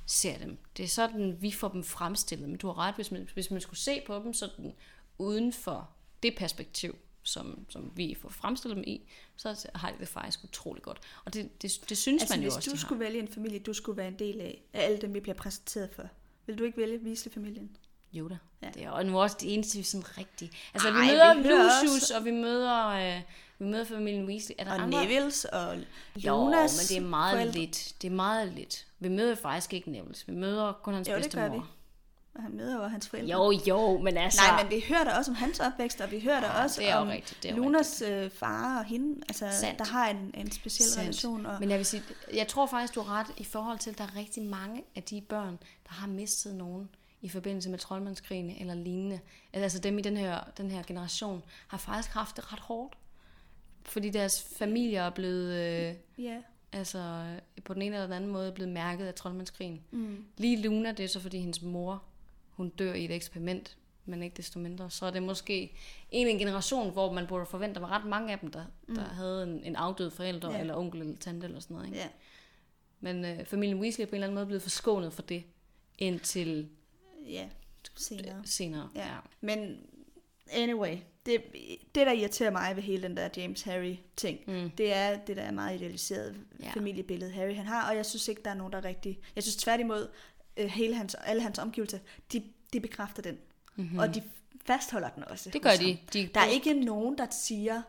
[0.05, 0.57] ser dem.
[0.77, 2.49] Det er sådan, vi får dem fremstillet.
[2.49, 4.73] Men du har ret, hvis man, hvis man skulle se på dem sådan
[5.17, 5.89] uden for
[6.23, 9.01] det perspektiv, som, som vi får fremstillet dem i,
[9.35, 10.99] så har de det faktisk utrolig godt.
[11.25, 13.09] Og det, det, det synes altså, man jo også, hvis du skulle har.
[13.11, 15.89] vælge en familie, du skulle være en del af, af alle dem, vi bliver præsenteret
[15.95, 16.03] for,
[16.45, 17.77] vil du ikke vælge Weasley-familien?
[18.13, 18.37] Jo da.
[18.61, 18.67] Ja.
[18.73, 20.53] Det er jo nu også det eneste, vi sådan rigtigt.
[20.73, 23.21] Altså, Ej, vi møder vi Lucius, og vi møder, øh,
[23.59, 24.55] vi møder familien Weasley.
[24.59, 25.03] Er der og andre?
[25.03, 25.77] Nevils og
[26.15, 27.59] Jonas Jo, men det er meget forældre.
[27.59, 27.93] lidt.
[28.01, 28.87] Det er meget lidt.
[28.99, 30.27] Vi møder faktisk ikke Nevils.
[30.27, 31.43] Vi møder kun hans jo, bedstemor.
[31.43, 31.63] det gør vi.
[32.39, 33.31] Han møder jo hans forældre.
[33.31, 34.41] Jo, jo, men altså...
[34.41, 36.81] Nej, men vi hører da også om hans opvækst, og vi hører da ja, også
[36.81, 38.23] det er om rigtigt, det er Lunas rigtigt.
[38.23, 39.79] Øh, far og hende, altså, Sandt.
[39.79, 41.03] der har en, en speciel Sandt.
[41.03, 41.45] relation.
[41.45, 41.59] Og...
[41.59, 42.03] Men jeg vil sige,
[42.33, 45.03] jeg tror faktisk, du har ret i forhold til, at der er rigtig mange af
[45.03, 46.89] de børn, der har mistet nogen
[47.21, 49.19] i forbindelse med troldmandskrigen eller lignende.
[49.53, 52.97] Altså dem i den her, den her generation har faktisk haft det ret hårdt.
[53.85, 55.53] Fordi deres familier er blevet...
[55.53, 56.41] Øh, yeah
[56.73, 57.23] altså
[57.63, 59.81] på den ene eller den anden måde blevet mærket af troldmandskrigen.
[59.91, 60.25] Mm.
[60.37, 62.03] Lige Luna, det er så fordi hendes mor
[62.55, 64.89] hun dør i et eksperiment, men ikke desto mindre.
[64.89, 65.71] Så er det måske
[66.11, 68.95] en en generation, hvor man burde forvente, der var ret mange af dem, der, mm.
[68.95, 70.59] der havde en, en afdød forælder, ja.
[70.59, 71.87] eller onkel eller tante eller sådan noget.
[71.87, 71.99] Ikke?
[71.99, 72.07] Ja.
[72.99, 75.43] Men øh, familien Weasley er på en eller anden måde blevet forskånet for det,
[75.97, 76.69] indtil
[77.27, 77.47] ja,
[77.95, 78.41] senere.
[78.45, 78.89] senere.
[78.95, 79.07] Ja.
[79.07, 79.17] ja.
[79.41, 79.77] Men
[80.51, 81.43] anyway, det,
[81.95, 84.69] det, der irriterer mig ved hele den der James Harry ting, mm.
[84.69, 86.71] det er det der er meget idealiseret ja.
[86.71, 89.19] familiebillede Harry han har, og jeg synes ikke, der er nogen, der rigtig...
[89.35, 90.09] Jeg synes tværtimod,
[90.57, 91.99] øh, hele hans, alle hans omgivelser,
[92.33, 92.43] de,
[92.73, 93.37] de bekræfter den.
[93.75, 93.99] Mm-hmm.
[93.99, 94.23] Og de
[94.65, 95.49] fastholder den også.
[95.49, 95.97] Det gør de.
[96.13, 96.29] de.
[96.33, 97.81] Der er ikke nogen, der siger,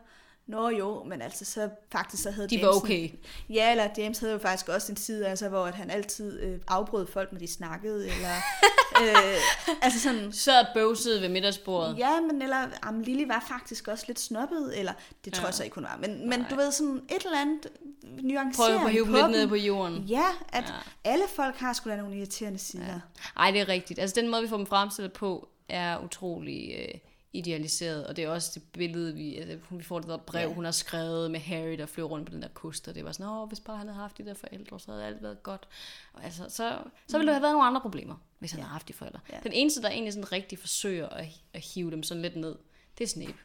[0.47, 2.65] Nå jo, men altså så faktisk så havde De James...
[2.65, 3.09] var okay.
[3.49, 6.59] Ja, eller James havde jo faktisk også en side, altså, hvor at han altid øh,
[6.67, 8.35] afbrød folk, når de snakkede, eller...
[9.01, 9.37] øh,
[9.81, 10.31] altså sådan...
[10.33, 11.97] Så bøvsede ved middagsbordet.
[11.97, 14.93] Ja, men eller am, Lily var faktisk også lidt snobbet, eller
[15.25, 15.45] det tror ja.
[15.45, 15.97] jeg så ikke, hun var.
[16.01, 17.67] Men, men du ved, sådan et eller andet
[18.03, 20.03] nuancering Prøv at hive dem lidt ned på jorden.
[20.03, 21.11] Ja, at ja.
[21.11, 22.85] alle folk har sgu da nogle irriterende sider.
[22.85, 22.99] Ja.
[23.37, 23.99] Ej, det er rigtigt.
[23.99, 26.75] Altså den måde, vi får dem fremstillet på, er utrolig...
[26.79, 26.99] Øh
[27.37, 30.53] idealiseret, og det er også det billede, vi, altså, vi får det der brev, ja.
[30.53, 33.11] hun har skrevet med Harry, der flyver rundt på den der kost, og det var
[33.11, 35.67] sådan, åh, hvis bare han havde haft de der forældre, så havde alt været godt.
[36.13, 36.77] Og altså, så,
[37.07, 38.63] så ville der have været nogle andre problemer, hvis han ja.
[38.63, 39.19] havde haft de forældre.
[39.31, 39.37] Ja.
[39.43, 42.55] Den eneste, der egentlig sådan rigtig forsøger at, at hive dem sådan lidt ned,
[42.97, 43.37] det er Snape.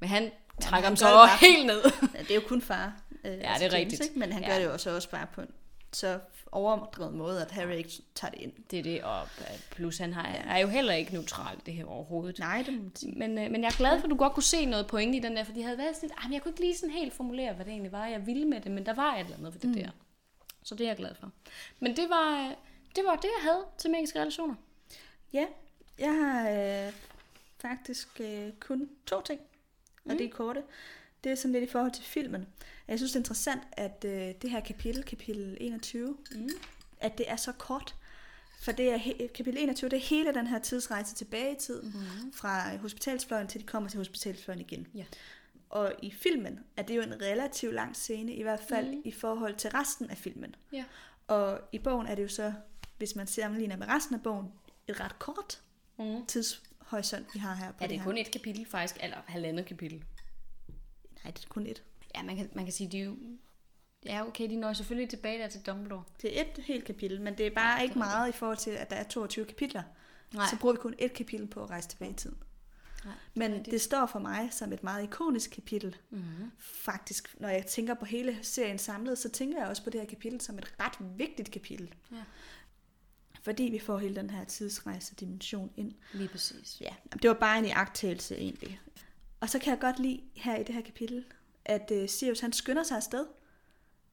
[0.00, 0.30] Men han
[0.62, 1.06] trækker dem så
[1.40, 1.82] helt ned.
[2.14, 2.92] Ja, det er jo kun far.
[3.26, 4.04] Øh, ja, det er rigtigt.
[4.04, 4.18] Ikke?
[4.18, 4.48] Men han ja.
[4.48, 5.48] gør det jo også, også bare på en
[5.96, 6.20] så
[6.52, 8.52] overdrevet måde, at Harry ikke tager det ind.
[8.70, 9.28] Det er det, og
[9.70, 12.38] plus han har, er jo heller ikke neutral det her overhovedet.
[12.38, 14.66] Nej, det må men, øh, men jeg er glad for, at du godt kunne se
[14.66, 16.76] noget pointe i den der, for de havde været sådan lidt, jeg kunne ikke lige
[16.76, 19.20] sådan helt formulere, hvad det egentlig var, jeg ville med det, men der var et
[19.20, 19.76] eller andet for det mm.
[19.76, 19.90] der.
[20.62, 21.30] Så det er jeg glad for.
[21.80, 22.54] Men det var,
[22.96, 24.54] det var det, jeg havde til magiske relationer.
[25.32, 25.46] Ja,
[25.98, 26.92] jeg har øh,
[27.58, 29.40] faktisk øh, kun to ting,
[30.04, 30.18] og mm.
[30.18, 30.62] det er korte.
[31.24, 32.46] Det er sådan lidt i forhold til filmen.
[32.88, 36.48] Jeg synes, det er interessant, at øh, det her kapitel, kapitel 21, mm.
[37.00, 37.94] at det er så kort.
[38.62, 38.98] For det er
[39.34, 42.32] kapitel 21, det er hele den her tidsrejse tilbage i tiden, mm.
[42.32, 44.86] fra hospitalsfløjen til de kommer til hospitalsfløjen igen.
[44.94, 45.04] Ja.
[45.70, 49.02] Og i filmen er det jo en relativt lang scene, i hvert fald mm.
[49.04, 50.54] i forhold til resten af filmen.
[50.72, 50.84] Ja.
[51.26, 52.52] Og i bogen er det jo så,
[52.98, 54.46] hvis man sammenligner med resten af bogen,
[54.88, 55.60] et ret kort
[55.98, 56.26] mm.
[56.26, 57.72] tidshorisont, vi har her.
[57.72, 60.04] På er det, det kun et kapitel faktisk, eller halvandet kapitel?
[61.24, 61.82] Nej, det er kun et.
[62.14, 63.16] Ja, man kan, man kan sige, de jo...
[64.04, 66.02] Ja, okay, de når selvfølgelig tilbage der til Dumbledore.
[66.22, 68.70] Det er et helt kapitel, men det er bare ja, ikke meget i forhold til,
[68.70, 69.82] at der er 22 kapitler.
[70.34, 70.46] Nej.
[70.50, 72.36] Så bruger vi kun et kapitel på at rejse tilbage i tiden.
[73.04, 75.96] Nej, Men det står for mig som et meget ikonisk kapitel.
[76.10, 76.50] Mm-hmm.
[76.58, 80.08] Faktisk, når jeg tænker på hele serien samlet, så tænker jeg også på det her
[80.08, 81.94] kapitel som et ret vigtigt kapitel.
[82.12, 82.16] Ja.
[83.42, 85.92] Fordi vi får hele den her tidsrejse-dimension ind.
[86.12, 86.80] Lige præcis.
[86.80, 88.80] Ja, det var bare en iagttagelse egentlig.
[89.44, 91.24] Og så kan jeg godt lide her i det her kapitel,
[91.64, 93.26] at uh, Sirius han skynder sig afsted.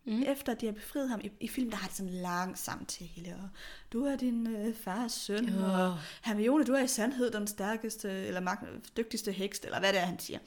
[0.05, 0.23] Mm.
[0.27, 3.35] Efter de har befriet ham i, i film, der har de sådan en lang samtale.
[3.43, 3.49] Og
[3.93, 5.65] du er din øh, fars søn, Ja.
[5.65, 9.99] og Hermione, du er i sandhed den stærkeste, eller mag- dygtigste heks, eller hvad det
[10.01, 10.39] er, han siger.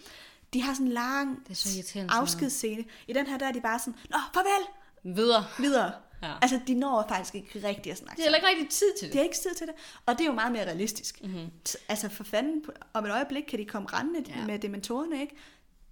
[0.52, 2.84] De har sådan en lang Det er så afskedsscene.
[3.08, 4.66] I den her, der er de bare sådan, Nå, farvel,
[5.04, 5.44] Videre.
[5.58, 5.92] videre.
[6.22, 6.32] Ja.
[6.42, 9.08] Altså, de når faktisk ikke rigtig at snakke Det er heller ikke rigtig tid til
[9.08, 9.18] de det.
[9.18, 9.74] har ikke tid til det.
[10.06, 11.22] Og det er jo meget mere realistisk.
[11.22, 11.30] Mhm.
[11.32, 11.50] Mm-hmm.
[11.88, 14.46] Altså for fanden, om et øjeblik kan de komme rendende Ja.
[14.46, 15.36] med dementorerne, ikke?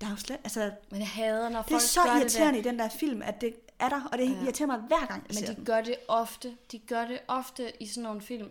[0.00, 2.66] Der er jo slet, altså, Men jeg hader, når det folk er så irriterende det
[2.66, 4.42] i den der film, at det er der, og det Ja.
[4.44, 5.56] irriterer mig hver gang, jeg Men den.
[5.60, 6.56] de gør det ofte.
[6.72, 8.48] De gør det ofte i sådan nogle film.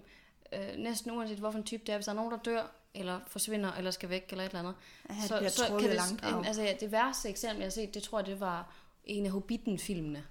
[0.54, 1.98] Øh, næsten uanset hvorfor en type det er.
[1.98, 2.62] Hvis der er nogen, der dør,
[2.96, 4.74] eller forsvinder, eller skal væk, eller et eller andet.
[5.10, 6.46] Ja, det bliver trukket i det, langdrag.
[6.48, 8.74] altså, ja, det værste eksempel, jeg har set, det tror jeg, det var
[9.06, 10.24] en af Hobbiten-filmene.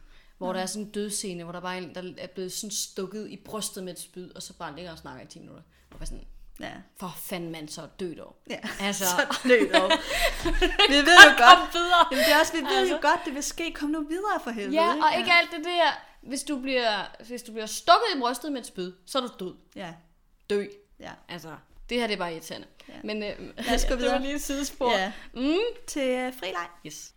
[0.45, 2.71] Hvor der er sådan en dødscene, hvor der bare er en, der er blevet sådan
[2.71, 5.63] stukket i brystet med et spyd, og så bare ligger og snakker i 10 minutter.
[5.91, 6.25] Og bare sådan,
[6.61, 6.73] Ja.
[6.97, 8.37] for fanden mand, så dø dog.
[8.51, 8.59] ja.
[8.81, 9.91] Altså, så død dog.
[10.93, 12.07] vi ved jo godt, videre.
[12.11, 12.95] Jamen, det er også, vi ved Altså.
[12.95, 13.73] jo godt, det vil ske.
[13.73, 14.75] Kom nu videre for helvede.
[14.83, 15.91] Ja, og ikke alt det der,
[16.23, 19.45] hvis du bliver, hvis du bliver stukket i brystet med et spyd, så er du
[19.45, 19.55] død.
[19.77, 19.95] Ja,
[20.51, 20.65] Dø.
[21.01, 21.11] ja.
[21.29, 21.57] Altså,
[21.89, 22.67] det her det er bare irriterende.
[22.89, 22.95] Ja.
[23.05, 24.23] Men øh, Lad os gå det var videre.
[24.23, 24.99] lige et sidespor.
[24.99, 25.13] ja.
[25.35, 25.57] Mm.
[25.87, 26.67] Til uh, frileg.
[26.87, 27.15] Yes.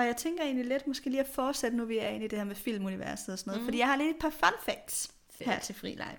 [0.00, 2.38] Og jeg tænker egentlig lidt, måske lige at fortsætte, nu vi er inde i det
[2.38, 3.60] her med filmuniverset og sådan noget.
[3.62, 3.66] Mm.
[3.66, 5.50] Fordi jeg har lige et par fun facts Fedt.
[5.50, 6.18] her til frileg.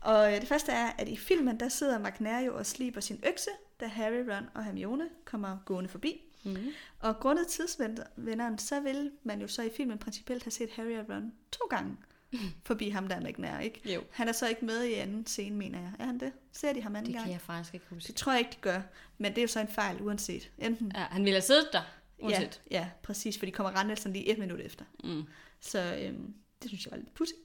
[0.00, 3.20] Og øh, det første er, at i filmen, der sidder Magnaire jo og sliber sin
[3.28, 3.50] økse,
[3.80, 6.20] da Harry, Ron og Hermione kommer gående forbi.
[6.44, 6.56] Mm.
[7.00, 11.04] Og grundet tidsvenderen, så vil man jo så i filmen principielt have set Harry og
[11.14, 11.96] Ron to gange
[12.66, 13.94] forbi ham der Magnaire, ikke?
[13.94, 14.02] Jo.
[14.10, 15.92] Han er så ikke med i anden scene, mener jeg.
[15.98, 16.32] Er han det?
[16.52, 17.24] Ser de ham anden Det gang?
[17.24, 18.06] kan jeg faktisk ikke huske.
[18.08, 18.80] Det tror jeg ikke, de gør.
[19.18, 20.50] Men det er jo så en fejl, uanset.
[20.58, 21.82] Enten Ja, han ville have siddet der,
[22.18, 22.62] uanset.
[22.70, 24.84] ja, præcis, for de kommer rendende sådan lige et minut efter.
[25.04, 25.22] Mm.
[25.60, 27.38] Så øhm, det synes jeg var lidt pudsigt.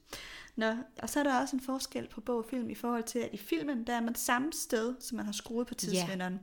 [0.55, 3.19] Nå, og så er der også en forskel på bog og film i forhold til,
[3.19, 6.39] at i filmen, der er man samme sted, som man har skruet på tidsvenderen.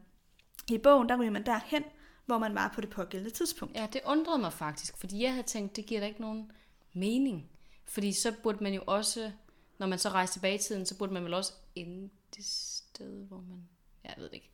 [0.71, 1.85] I bogen, der ryger man derhen,
[2.27, 3.77] hvor man var på det pågældende tidspunkt.
[3.77, 6.53] Ja, det undrede mig faktisk, fordi jeg havde tænkt, det giver da ikke nogen
[6.93, 7.51] mening.
[7.85, 9.33] Fordi så burde man jo også,
[9.79, 13.27] når man så rejser tilbage i tiden, så burde man vel også ende det sted,
[13.27, 13.69] hvor man...
[14.05, 14.51] Ja, jeg ved det ikke.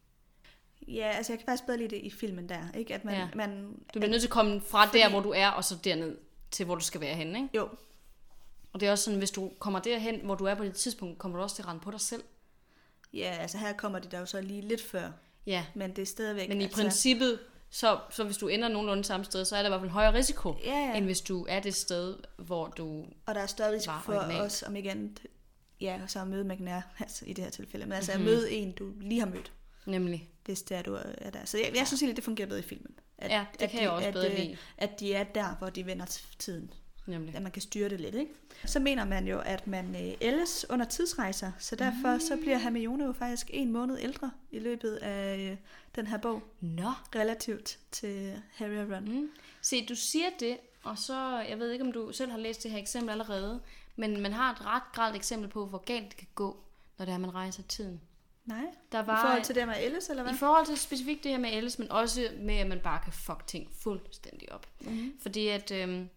[0.89, 2.95] Ja, altså jeg kan faktisk bedre lide det i filmen der, ikke?
[2.95, 3.29] At man, Ja.
[3.35, 5.77] man Du bliver nødt til at komme fra Fordi- der, hvor du er, og så
[5.85, 6.17] derned
[6.51, 7.49] til, hvor du skal være henne, ikke?
[7.57, 7.69] Jo,
[8.73, 11.19] Og det er også sådan, hvis du kommer derhen, hvor du er på det tidspunkt,
[11.19, 12.23] kommer du også til at rende på dig selv.
[13.13, 15.11] ja, altså her kommer de der jo så lige lidt før,
[15.47, 16.49] Ja, men det er stadigvæk...
[16.49, 17.39] men i altså, princippet,
[17.71, 20.15] så, så hvis du ender nogenlunde samme sted, så er der i hvert fald højere
[20.15, 20.97] risiko, Ja, ja.
[20.97, 23.05] end hvis du er det sted, hvor du...
[23.27, 24.41] Og der er større risiko for originalt.
[24.43, 25.21] os, om andet,
[25.81, 28.21] ja, så at møde McNair, altså i det her tilfælde, men altså Mhm.
[28.21, 29.53] at møde en, du lige har mødt.
[29.87, 30.29] Nemlig.
[30.45, 31.45] hvis det er, du er der.
[31.45, 32.95] Så jeg, jeg synes egentlig, det fungerer bedre i filmen.
[33.19, 34.57] At, Ja, det kan de, jeg også at, bedre øh, lide.
[34.79, 36.71] At de er der, hvor de vender tiden.
[37.07, 37.35] Nemlig.
[37.35, 38.33] At man kan styre det lidt, ikke?
[38.65, 43.05] Så mener man jo, at man øh, ældes under tidsrejser, så derfor så bliver Hermione
[43.05, 45.57] jo faktisk en måned ældre i løbet af øh,
[45.97, 46.91] den her bog, Nå.
[47.15, 49.05] relativt til Harry og Ron.
[49.05, 49.31] Mm.
[49.63, 52.71] Se, du siger det, og så, jeg ved ikke, om du selv har læst det
[52.71, 53.61] her eksempel allerede,
[53.97, 56.57] men man har et ret grelt eksempel på, hvor galt det kan gå,
[56.99, 58.01] når det er, man rejser tiden.
[58.45, 60.35] Nej, Der i var, forhold til det med ældes, eller hvad?
[60.35, 63.13] I forhold til specifikt det her med Alice, men også med, at man bare kan
[63.13, 64.67] fuck ting fuldstændig op.
[64.81, 65.13] Mhm.
[65.21, 66.09] Fordi at øhm,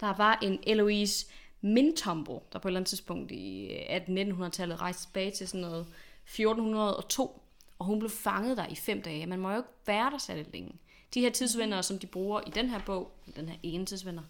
[0.00, 1.26] der var en Eloise
[1.60, 5.86] Mintombo, der på et eller andet tidspunkt i øh, 1800-tallet rejste tilbage til sådan noget
[6.24, 7.42] 1402,
[7.78, 9.26] og hun blev fanget der i fem dage.
[9.26, 10.72] Man må jo ikke være der særlig længe.
[11.14, 14.22] De her tidsvendere, som de bruger i den her bog, den her ene tidsvender,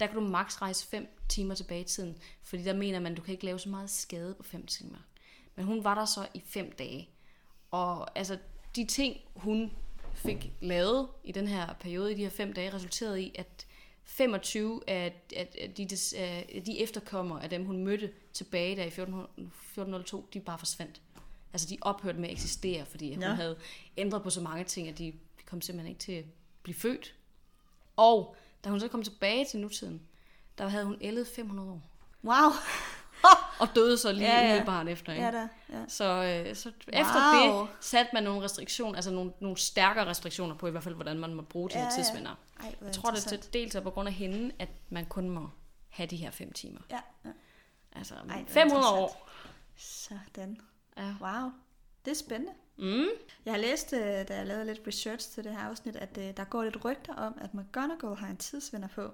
[0.00, 3.18] der kan du maks rejse 5 timer tilbage i tiden, fordi der mener man, at
[3.18, 4.96] du kan ikke lave så meget skade på 5 timer.
[5.56, 7.08] Men hun var der så i 5 dage,
[7.70, 8.38] og altså,
[8.76, 9.72] de ting, hun
[10.14, 13.66] fik lavet i den her periode, i de her fem dage, resulterede i, at
[14.04, 15.88] 25 af, af, af, de,
[16.54, 21.02] af de efterkommere af dem, hun mødte tilbage der i 1400 1402, de bare forsvandt.
[21.52, 23.26] Altså, de ophørte med at eksistere, fordi hun Nå.
[23.26, 23.58] havde
[23.96, 25.12] ændret på så mange ting, at de
[25.46, 26.24] kom simpelthen ikke til at
[26.62, 27.14] blive født.
[27.96, 30.02] Og da hun så kom tilbage til nutiden,
[30.58, 31.82] der havde hun ældet 500 år.
[32.24, 32.52] Wow!
[33.60, 34.44] Og døde så lige Ja, ja, ja.
[34.46, 34.50] ja.
[34.52, 35.12] umiddelbart efter.
[35.12, 35.24] Ikke?
[35.24, 35.48] Ja, der.
[35.72, 35.84] Ja.
[35.88, 37.60] Så, øh, så efter Wow.
[37.60, 41.18] det satte man nogle restriktioner, altså nogle, nogle stærkere restriktioner på i hvert fald, hvordan
[41.18, 41.94] man må bruge de Ja, her ja.
[42.02, 42.30] tidsvinder.
[42.60, 45.28] Ej, hvor Jeg tror, det til dels er på grund af hende, at man kun
[45.30, 45.48] må
[45.88, 46.80] have de her fem timer.
[46.90, 47.30] Ja, ja.
[47.96, 48.98] Altså Ej, Ej, hvor 500 interessant.
[48.98, 49.30] år.
[49.76, 50.60] Sådan.
[50.96, 51.14] Ja.
[51.20, 51.50] Wow.
[52.04, 52.52] Det er spændende.
[52.78, 53.06] Mm.
[53.44, 56.36] Jeg har læst, øh, da jeg lavede lidt research til det her afsnit, at øh,
[56.36, 59.10] der går lidt rygter om, at McGonagall har en tidsvinder på.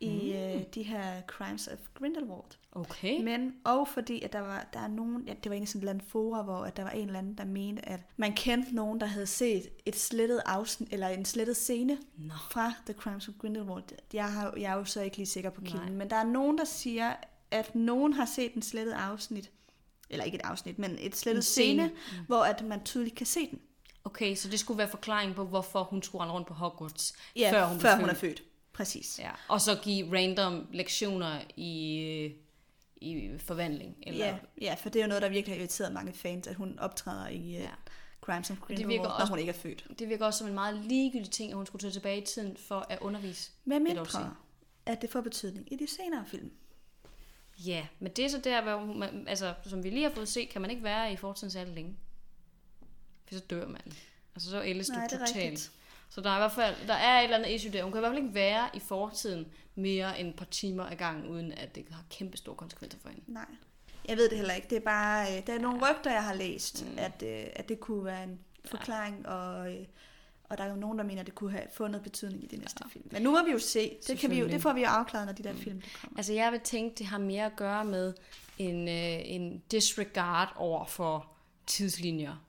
[0.00, 2.44] I øh, de her Crimes of Grindelwald.
[2.72, 3.22] Okay.
[3.22, 5.82] Men, og fordi, at der var, der er nogen, ja, det var egentlig sådan et
[5.82, 8.74] eller andet fora, hvor at der var en eller anden, der mente, at man kendte
[8.74, 12.34] nogen, der havde set et slettet afsnit, eller en slettet scene Nå.
[12.50, 13.84] fra The Crimes of Grindelwald.
[14.12, 15.90] Jeg, har, jeg er jo så ikke lige sikker på kilden, Nej.
[15.94, 17.14] men der er nogen, der siger,
[17.50, 19.50] at nogen har set en slettet afsnit,
[20.10, 22.18] eller ikke et afsnit, men et slettet En scene, scene.
[22.20, 22.26] mm.
[22.26, 23.60] hvor at man tydeligt kan se den.
[24.04, 27.50] Okay, så det skulle være forklaring på, hvorfor hun skulle rende rundt på Hogwarts, Ja,
[27.52, 28.42] før hun, før blev hun er født.
[28.74, 29.18] Præcis.
[29.18, 29.30] Ja.
[29.48, 32.32] Og så give random lektioner i,
[32.96, 33.96] i forvandling.
[34.02, 36.54] Eller, Ja, ja, for det er jo noget, der virkelig har irriteret mange fans, at
[36.54, 37.60] hun optræder i ja.
[37.60, 37.68] Ja.
[38.20, 39.86] Crimes of det Grindelwald, virker når hun ikke er født.
[39.98, 42.56] Det virker også som en meget ligegyldig ting, at hun skulle tage tilbage i tiden
[42.56, 43.50] for at undervise.
[43.64, 44.34] Med mindre,
[44.86, 46.52] at det får betydning i de senere film.
[47.58, 50.48] Ja, men det er så der, hvor man, altså, som vi lige har fået set,
[50.48, 51.96] kan man ikke være i fortiden særlig længe.
[53.26, 53.92] For så dør man.
[54.34, 55.36] Altså så ældes du det totalt.
[55.36, 55.72] rigtigt.
[56.14, 57.82] Så der er i hvert fald der er et eller andet issue der.
[57.82, 60.96] Hun kan i hvert fald ikke være i fortiden mere end et par timer ad
[60.96, 63.22] gangen, uden at det har kæmpe store konsekvenser for hende.
[63.26, 63.44] Nej.
[64.08, 64.66] Jeg ved det heller ikke.
[64.70, 66.98] Det er bare, øh, der er nogle rygter, jeg har læst, mm.
[66.98, 69.86] at, øh, at det kunne være en forklaring, og, øh,
[70.44, 72.56] og der er jo nogen, der mener, at det kunne have fundet betydning i de
[72.56, 72.88] næste ja.
[72.88, 73.08] film.
[73.10, 73.96] Men nu må vi jo se.
[74.06, 75.58] Det, kan vi jo, det får vi jo afklaret, når de der mm.
[75.58, 76.18] film de kommer.
[76.18, 78.14] Altså jeg vil tænke, det har mere at gøre med
[78.58, 81.30] en, øh, en disregard over for
[81.66, 82.44] tidslinjer,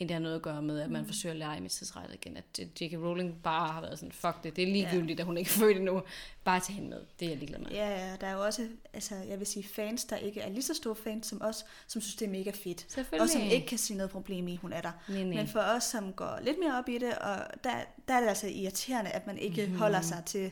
[0.00, 1.06] end det har noget at gøre med, at man mm.
[1.06, 2.36] forsøger at lege med tidsrejser igen.
[2.36, 2.92] At J.K.
[2.94, 5.22] Rowling bare har været sådan, fuck det, det er ligegyldigt, ja.
[5.22, 6.02] at hun ikke er født endnu.
[6.44, 7.70] Bare tage hende med, det er jeg ligeglad med.
[7.70, 10.62] Ja, ja, der er jo også, altså, jeg vil sige, fans, der ikke er lige
[10.62, 12.98] så store fans som os, som synes, det er mega fedt.
[13.20, 14.92] Og som ikke kan se noget problem i, hun er der.
[15.08, 15.36] Nej, nej.
[15.36, 17.70] Men for os, som går lidt mere op i det, og der,
[18.08, 19.64] der er det altså irriterende, at man ikke Mhm.
[19.66, 19.78] mm-hmm.
[19.78, 20.50] holder sig til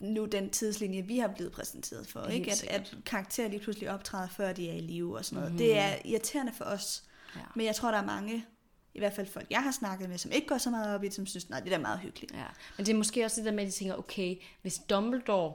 [0.00, 2.20] nu den tidslinje, vi har blevet præsenteret for.
[2.20, 2.50] Helt Ikke?
[2.50, 2.80] At, sikkert.
[2.80, 5.52] at karakterer lige pludselig optræder, før de er i live og sådan noget.
[5.52, 5.62] Mhm.
[5.62, 5.74] Mm-hmm.
[5.74, 7.02] Det er irriterende for os.
[7.36, 7.40] Ja.
[7.54, 8.44] Men jeg tror, der er mange,
[8.94, 11.06] i hvert fald folk, jeg har snakket med, som ikke går så meget op i
[11.06, 12.32] det, som synes, nej, det er da meget hyggeligt.
[12.32, 12.44] Ja,
[12.76, 15.54] men det er måske også det der med, at de tænker, okay, hvis Dumbledore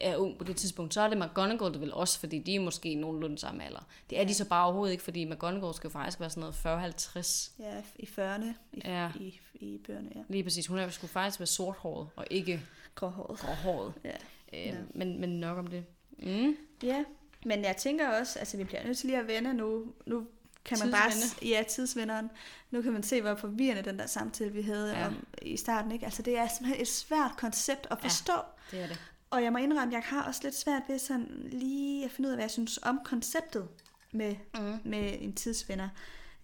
[0.00, 2.60] er ung på det tidspunkt, så er det McGonagall det vel også, fordi de er
[2.60, 3.86] måske nogenlunde samme alder.
[4.10, 6.94] Det er de så bare overhovedet ikke, fordi McGonagall skal jo faktisk være sådan noget
[7.18, 7.50] 40-50.
[7.58, 9.02] Ja, i 40'erne, i, Ja.
[9.02, 9.10] ja.
[9.20, 10.20] i, i bøgerne, ja.
[10.28, 10.66] Lige præcis.
[10.66, 12.62] Hun er jo skulle faktisk være sorthåret, og ikke
[12.94, 13.38] Gråhåret.
[13.38, 13.92] gråhåret.
[14.04, 14.10] Ja.
[14.52, 14.74] Øh, Ja.
[14.94, 15.84] men, men nok om det.
[16.18, 16.56] Mm.
[16.82, 17.04] Ja,
[17.44, 19.92] men jeg tænker også, altså vi bliver nødt til lige at vende nu.
[20.06, 20.26] Nu
[20.68, 21.10] kan man bare...
[21.42, 22.30] Ja, tidsvenderen.
[22.70, 25.06] Nu kan man se, hvor forvirrende den der samtale, vi havde Ja.
[25.06, 25.92] om, i starten.
[25.92, 26.04] Ikke?
[26.04, 28.32] Altså det er simpelthen et svært koncept at forstå.
[28.72, 28.76] Ja.
[28.76, 29.00] Det er det.
[29.30, 32.32] Og jeg må indrømme, jeg har også lidt svært ved sådan lige at finde ud
[32.32, 33.68] af, hvad jeg synes om konceptet
[34.12, 34.78] med, Mm.
[34.84, 35.88] med en tidsvender.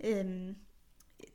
[0.05, 0.57] Øhm,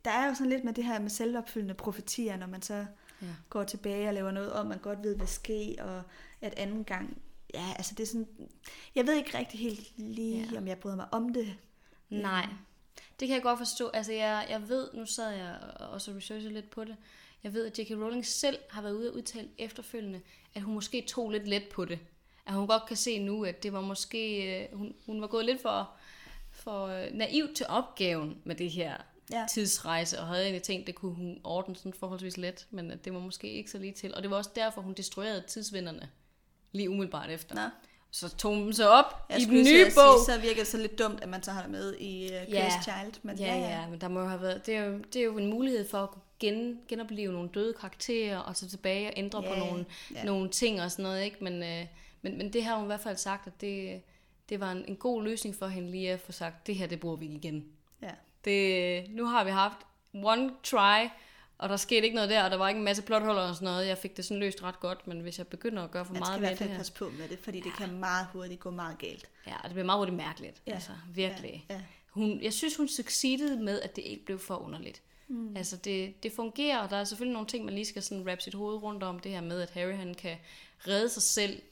[0.04, 2.86] der er jo sådan lidt med det her med selvopfyldende profetier, når man så
[3.22, 3.26] Ja.
[3.50, 6.02] går tilbage og laver noget om, man godt ved, hvad ske, og
[6.40, 7.18] at anden gang,
[7.54, 8.28] ja, altså det er sådan,
[8.94, 10.46] jeg ved ikke rigtig helt lige, Ja.
[10.52, 10.58] ja.
[10.58, 11.56] om jeg bryder mig om det.
[12.10, 12.46] Nej,
[13.20, 13.88] det kan jeg godt forstå.
[13.88, 16.96] Altså, jeg, jeg ved, nu sad jeg også og researchede lidt på det,
[17.42, 17.90] jeg ved, at J.K.
[17.90, 20.20] Rowling selv har været ude og udtale efterfølgende,
[20.54, 21.98] at hun måske tog lidt let på det.
[22.46, 25.44] At hun godt kan se nu, at det var måske, øh, hun, hun var gået
[25.44, 25.90] lidt for,
[26.50, 28.96] for øh, naiv til opgaven med det her
[29.32, 29.46] Ja.
[29.50, 33.14] tidsrejse, og havde egentlig tænkt, det kunne hun ordne sådan forholdsvis let, men at det
[33.14, 34.14] var måske ikke så lige til.
[34.14, 36.08] Og det var også derfor, hun destruerede tidsvinderne
[36.72, 37.54] lige umiddelbart efter.
[37.54, 37.60] Nå.
[38.12, 40.18] Så tog dem så op Jeg i den nye at bog.
[40.26, 42.30] Sige, så virker det så lidt dumt, at man så har det med i uh,
[42.30, 42.70] Cursed Ja.
[42.82, 43.14] Child.
[43.22, 45.50] Men Ja, ja, men der må have været, det er jo, det er jo en
[45.50, 49.48] mulighed for at kunne gen, genopleve nogle døde karakterer, og så tilbage og ændre Ja,
[49.54, 50.24] på nogle, ja.
[50.24, 51.36] nogle ting og sådan noget, ikke?
[51.40, 51.86] Men, øh,
[52.22, 54.02] men, men det har hun i hvert fald sagt, at det,
[54.48, 57.00] det var en, en god løsning for hende lige at få sagt, det her, det
[57.00, 57.64] bruger vi igen.
[58.02, 58.10] Ja.
[58.44, 59.76] Det, nu har vi haft
[60.14, 61.08] one try,
[61.60, 63.66] og der skete ikke noget der, og der var ikke en masse plothuller og sådan
[63.66, 63.86] noget.
[63.86, 66.20] Jeg fik det sådan løst ret godt, men hvis jeg begynder at gøre for Man
[66.20, 67.92] meget skal i med hvert det fald her, passe på med det, fordi det kan
[67.92, 69.28] meget hurtigt gå meget galt.
[69.46, 70.62] ja, og det bliver meget hurtigt mærkeligt.
[70.66, 70.72] Ja.
[70.72, 71.66] Altså, virkelig.
[71.70, 71.80] Ja, ja.
[72.10, 75.02] Hun, jeg synes, hun succeedede med, at det ikke blev for underligt.
[75.28, 75.56] Mm.
[75.56, 78.40] Altså, det, det fungerer, og der er selvfølgelig nogle ting, man lige skal sådan wrap
[78.40, 79.18] sit hoved rundt om.
[79.18, 80.36] Det her med, at Harry han kan
[80.88, 81.62] redde sig selv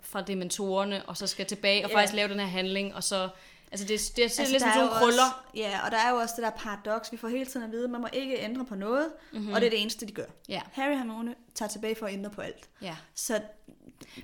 [0.00, 1.96] fra dementorerne, og så skal tilbage og Ja.
[1.96, 3.28] faktisk lave den her handling, og så...
[3.74, 5.22] Altså, det, det er altså, lidt som der sådan nogle jo krøller.
[5.24, 7.12] Også, ja, og der er jo også det der paradoks.
[7.12, 9.52] Vi får hele tiden at vide, at man må ikke ændre på noget, mm-hmm.
[9.52, 10.26] og det er det eneste, de gør.
[10.48, 12.68] Ja, Harry og Hermione tager tilbage for at ændre på alt.
[12.82, 12.96] ja.
[13.14, 13.40] Så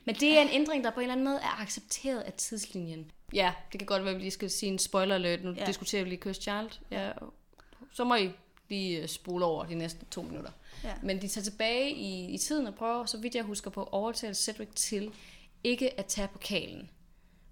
[0.05, 3.11] Men det er en ændring, der på en eller anden måde er accepteret af tidslinjen.
[3.35, 5.45] Ja, det kan godt være, at vi lige skal sige en spoiler alert.
[5.45, 5.61] Nu ja.
[5.61, 5.67] Ja.
[5.67, 6.71] diskuterer vi lige Cursed Child.
[6.91, 7.11] Ja,
[7.93, 8.31] så må I
[8.69, 10.51] lige øh, spole over de næste to minutter.
[10.85, 10.93] Ja.
[11.03, 13.89] Men de tager tilbage i, i tiden og prøver, så vidt jeg husker på, at
[13.93, 15.13] overtale Cedric til
[15.65, 16.91] ikke at tage pokalen.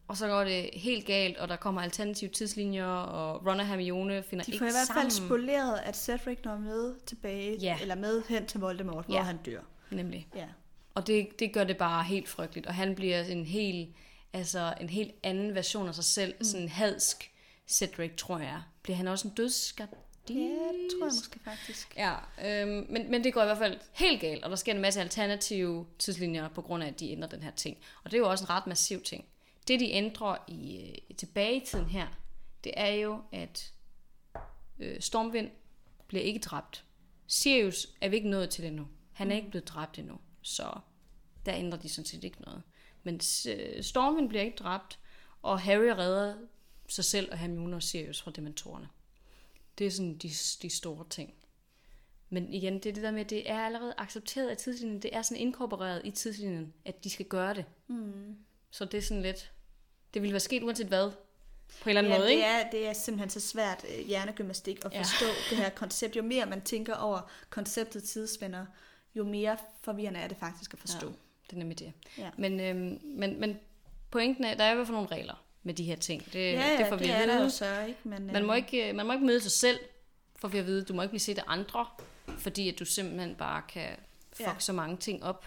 [0.09, 4.23] Og så går det helt galt, og der kommer alternative tidslinjer, og Ron og Hermione
[4.23, 5.03] finder de ikke får i hvert sammen.
[5.03, 7.79] fald spoleret, at Cedric når med tilbage, Ja.
[7.81, 9.23] eller med hen til Voldemort, hvor Ja.
[9.23, 9.61] han dør.
[9.91, 10.29] Nemlig.
[10.37, 10.47] Ja.
[10.95, 12.67] Og det, det gør det bare helt frygteligt.
[12.67, 13.89] Og han bliver en helt,
[14.33, 16.35] altså en helt anden version af sig selv.
[16.39, 16.45] Mm.
[16.45, 17.31] Sådan en hadsk
[17.69, 18.63] Cedric, tror jeg.
[18.83, 19.89] Bliver han også en dødsskab?
[20.29, 21.97] Ja, tror jeg måske faktisk.
[21.97, 24.81] Ja, øhm, men, men det går i hvert fald helt galt, og der sker en
[24.81, 27.77] masse alternative tidslinjer på grund af, at de ændrer den her ting.
[28.05, 29.25] Og det er jo også en ret massiv ting.
[29.69, 32.07] Det, de ændrer i, øh, tilbage i tiden her,
[32.65, 33.73] det er jo, at
[34.79, 35.51] øh, Stormvind
[36.07, 36.85] bliver ikke dræbt.
[37.27, 38.89] Sirius er vi ikke nået til endnu.
[39.13, 40.79] Han er ikke blevet dræbt endnu, så
[41.47, 42.63] der ændrer de sådan set ikke noget.
[43.03, 44.99] Men øh, Stormvind bliver ikke dræbt,
[45.43, 46.35] og Harry redder
[46.89, 48.89] sig selv og Hermione og Sirius fra dementorerne.
[49.79, 50.29] Det er sådan de,
[50.63, 51.35] de store ting.
[52.31, 55.03] Men igen, det er det der med, at det er allerede accepteret af tidslinjen.
[55.03, 57.65] Det er sådan inkorporeret i tidslinjen, at de skal gøre det.
[57.87, 58.37] Mm.
[58.71, 59.53] Så det er sådan lidt...
[60.15, 61.11] Det ville være sket uanset hvad,
[61.83, 62.45] på en eller anden Ja, måde, det ikke?
[62.45, 65.01] er, det er simpelthen så svært øh, hjernegymnastik at Ja.
[65.01, 66.17] forstå det her koncept.
[66.17, 68.67] Jo mere man tænker over konceptet tidsspænder,
[69.15, 71.07] jo mere forvirrende er det faktisk at forstå.
[71.07, 71.13] Ja,
[71.47, 71.93] det er nemlig det.
[72.19, 72.31] Ja.
[72.39, 73.59] Men, øhm, men, men
[74.11, 76.33] pointen er, der er i hvert fald nogle regler med de her ting.
[76.33, 77.99] Det, Ja, ja, det får vi det er der jo så, ikke?
[78.05, 79.79] Men, Man må ikke, øh, man må ikke møde sig selv,
[80.37, 81.87] for vi at vide, du må ikke blive set af andre,
[82.39, 83.89] fordi at du simpelthen bare kan
[84.33, 84.55] fuck Ja.
[84.59, 85.47] så mange ting op.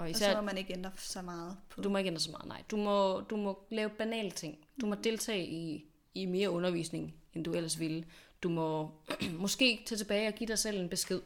[0.00, 1.82] Og Og så især, må man ikke ændre så meget på.
[1.82, 2.62] du må ikke ændre så meget, nej.
[2.70, 4.58] Du må, du må lave banale ting.
[4.80, 5.84] Du må deltage i,
[6.14, 8.04] i mere undervisning, end du ellers ville.
[8.42, 8.90] Du må
[9.44, 11.20] måske tage tilbage og give dig selv en besked.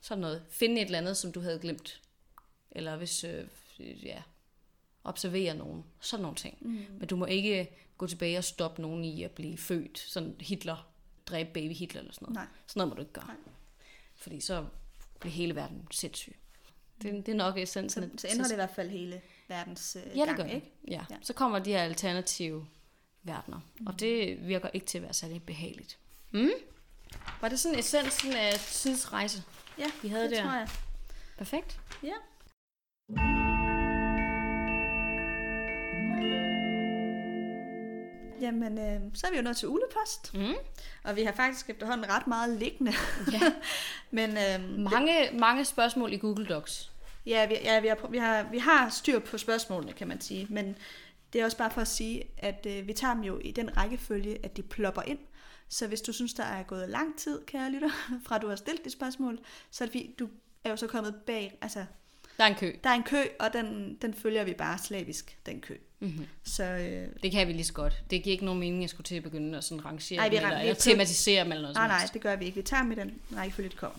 [0.00, 0.42] Sådan noget.
[0.50, 2.00] Finde et eller andet, som du havde glemt.
[2.70, 3.46] Eller hvis, øh,
[4.04, 4.22] ja,
[5.04, 5.84] observere nogen.
[6.00, 6.58] Sådan nogle ting.
[6.60, 6.84] Mm.
[6.98, 9.98] Men du må ikke gå tilbage og stoppe nogen i at blive født.
[9.98, 10.88] Sådan Hitler,
[11.26, 12.34] dræbe baby Hitler eller sådan noget.
[12.34, 12.46] Nej.
[12.66, 13.26] Sådan noget må du ikke gøre.
[13.26, 13.36] Nej.
[14.14, 14.66] Fordi så
[15.20, 16.36] bliver hele verden sindssyg.
[17.02, 18.18] Det, det er nok essensen.
[18.18, 20.54] så, så ændrer det i hvert fald hele verdens øh, Ja, det gang, gør det.
[20.54, 20.72] ikke?
[20.88, 21.04] Ja.
[21.10, 21.16] Ja.
[21.22, 22.66] Så kommer de her alternative
[23.22, 23.60] verdener.
[23.80, 23.86] Mm.
[23.86, 25.98] Og det virker ikke til at være særlig behageligt.
[26.30, 26.50] Mm?
[27.40, 29.42] Var det sådan essensen af tidsrejse?
[29.78, 30.42] Ja, Vi havde det der.
[30.42, 30.68] tror jeg.
[31.38, 31.80] Perfekt.
[32.02, 32.12] Ja.
[38.40, 40.54] Jamen, øh, så er vi jo nået til ulepost, Mm.
[41.04, 42.92] og vi har faktisk efterhånden ret meget liggende.
[43.32, 43.40] Ja.
[44.18, 46.91] Men øh, Mange, mange spørgsmål i Google Docs.
[47.26, 50.46] Ja, vi, ja vi, har, vi, har, vi har styr på spørgsmålene, kan man sige.
[50.50, 50.76] Men
[51.32, 53.76] det er også bare for at sige, at øh, vi tager dem jo i den
[53.76, 55.18] rækkefølge, at de plopper ind.
[55.68, 57.90] Så hvis du synes, der er gået lang tid, kære lytter,
[58.26, 59.38] fra du har stillet dit spørgsmål,
[59.70, 60.28] så er det fordi, du
[60.64, 61.84] er jo så kommet bag, altså
[62.38, 62.72] Der er en kø.
[62.84, 65.76] der er en kø, og den, den følger vi bare slavisk, den kø.
[66.00, 66.26] Mm-hmm.
[66.44, 68.02] Så øh, Det kan vi lige så godt.
[68.10, 70.24] Det giver ikke nogen mening, at jeg skulle til at begynde at sådan rangere Ej,
[70.24, 72.44] dem, vi eller, vi eller prøv- tematisere dem eller noget nej, nej, det gør vi
[72.44, 72.54] ikke.
[72.56, 73.98] Vi tager dem i den rækkefølge, de kommer.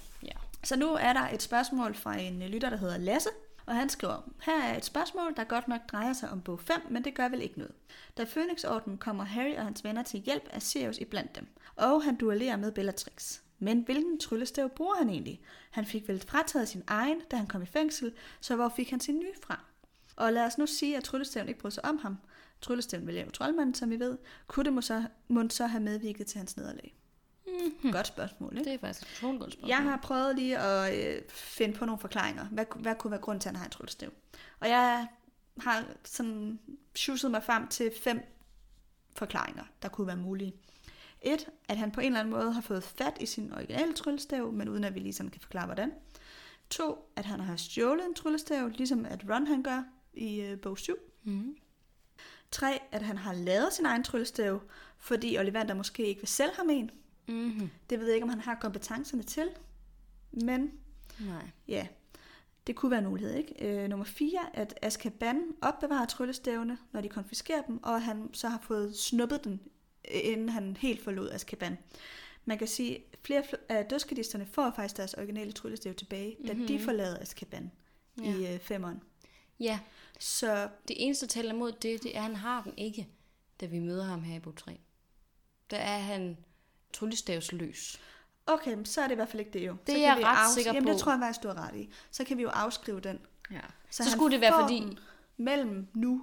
[0.64, 3.30] Så nu er der et spørgsmål fra en øh, lytter, der hedder Lasse,
[3.66, 6.82] og han skriver, her er et spørgsmål, der godt nok drejer sig om bog 5,
[6.89, 7.74] men det gør vel ikke noget.
[8.18, 12.16] Da Phoenixorden kommer Harry og hans venner til hjælp af Sirius iblandt dem, og han
[12.16, 13.39] duellerer med Bellatrix.
[13.59, 15.41] Men hvilken tryllestav bruger han egentlig?
[15.72, 18.99] Han fik vel frataget sin egen, da han kom i fængsel, så hvor fik han
[18.99, 19.59] sin nye fra?
[20.16, 22.18] Og lad os nu sige, at tryllestaven ikke brød sig om ham.
[22.61, 24.18] Tryllestaven vil lave troldmanden, som vi ved.
[24.47, 26.95] Kunne det må så, må så have medvirket til hans nederlag?
[27.59, 27.91] Mm-hmm.
[27.91, 28.69] Godt spørgsmål, ikke?
[28.69, 29.69] Det er faktisk et utroligt godt spørgsmål.
[29.69, 32.45] Jeg har prøvet lige at øh, finde på nogle forklaringer.
[32.45, 34.09] Hvad, hvad kunne være grund til, at han har en tryllestav?
[34.59, 35.07] Og jeg
[35.59, 36.59] har sådan
[36.95, 38.21] sjusset mig frem til fem
[39.15, 40.53] forklaringer, der kunne være mulige.
[41.21, 44.51] Et, at han på en eller anden måde har fået fat i sin originale tryllestav,
[44.51, 45.91] men uden at vi lige sådan kan forklare, hvordan.
[46.69, 49.83] To, at han har stjålet en tryllestav, ligesom at Ron han gør
[50.13, 50.95] i øh, bog 7.
[51.23, 51.57] Mm-hmm.
[52.51, 54.61] Tre, at han har lavet sin egen tryllestav,
[54.97, 56.91] fordi Ollivander måske ikke vil sælge ham en.
[57.28, 57.69] Mm-hmm.
[57.89, 59.49] Det ved jeg ikke, om han har kompetencerne til,
[60.32, 60.71] men
[61.19, 61.49] Nej.
[61.67, 61.88] Ja,
[62.67, 63.84] det kunne være en mulighed, ikke?
[63.84, 68.59] Øh, nummer 4, at Azkaban opbevarer tryllestævne, når de konfiskerer dem, og han så har
[68.61, 69.61] fået snuppet den,
[70.13, 71.78] øh, inden han helt forlod Azkaban.
[72.45, 76.67] Man kan sige, at flere fl- af dødskadisterne får faktisk deres originale tryllestav tilbage, mm-hmm.
[76.67, 77.71] da de forlader Azkaban
[78.21, 78.36] ja.
[78.36, 78.59] I øh.
[79.59, 79.80] Ja,
[80.19, 83.07] Så det eneste, der taler imod det, det er, at han har den ikke,
[83.61, 84.80] da vi møder ham her i bog 3.
[85.69, 86.38] Der er han
[86.93, 87.99] tryllestavsløs.
[88.47, 89.71] okay, så er det i hvert fald ikke det jo.
[89.87, 90.91] Det så er jeg ret sikker Jamen, på.
[90.93, 91.89] det tror jeg faktisk, du har ret i.
[92.11, 93.19] Så kan vi jo afskrive den.
[93.51, 93.59] Ja.
[93.89, 94.97] Så, Så skulle det være, fordi-
[95.37, 96.21] mellem nu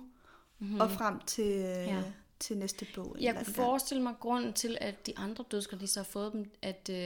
[0.59, 0.81] mm-hmm.
[0.81, 2.03] og frem til, ja.
[2.41, 3.17] Til næste bog.
[3.21, 6.97] Jeg kunne forestille mig grunden til, at de andre dødskallister har fået dem, at, øh,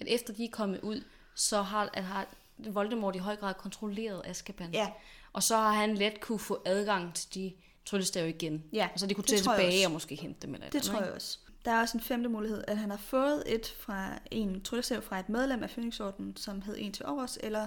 [0.00, 1.04] at efter de er kommet ud,
[1.34, 2.26] så har, at har
[2.58, 4.70] Voldemort i høj grad kontrolleret Azkaban.
[4.72, 4.90] Ja.
[5.32, 7.52] Og så har han let kunne få adgang til de
[7.84, 8.64] tryllestave igen.
[8.72, 10.54] Ja, og så de kunne tage tilbage og måske hente dem.
[10.54, 11.38] Eller et Det eller tror andet, jeg også.
[11.64, 15.20] Der er også en femte mulighed, at han har fået et fra en tryllestav fra
[15.20, 17.66] et medlem af Phoenixorden, som hed en til overs, eller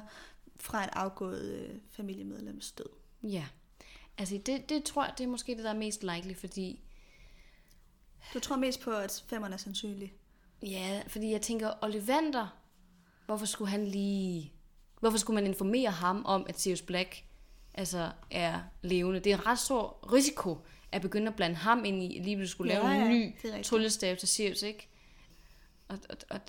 [0.60, 2.90] fra et afgået øh, familiemedlems død.
[3.24, 3.46] Ja.
[4.18, 6.80] Altså, det, det tror jeg, det er måske det, der er mest likely, fordi
[8.34, 10.14] Du tror mest på, at femmeren er sandsynlig.
[10.64, 12.48] Ja, fordi jeg tænker, Ollivander,
[13.26, 14.54] hvorfor skulle han lige...
[15.00, 17.24] Hvorfor skulle man informere ham om, at Sirius Black
[17.74, 19.20] altså, er levende?
[19.20, 20.58] Det er en ret stor risiko
[20.92, 23.64] at begynde at blande ham ind i, lige pludselig skulle Ja, lave ja, en ny
[23.64, 24.88] tryllestav til Sirius, ikke?
[25.88, 26.40] Og, og, og,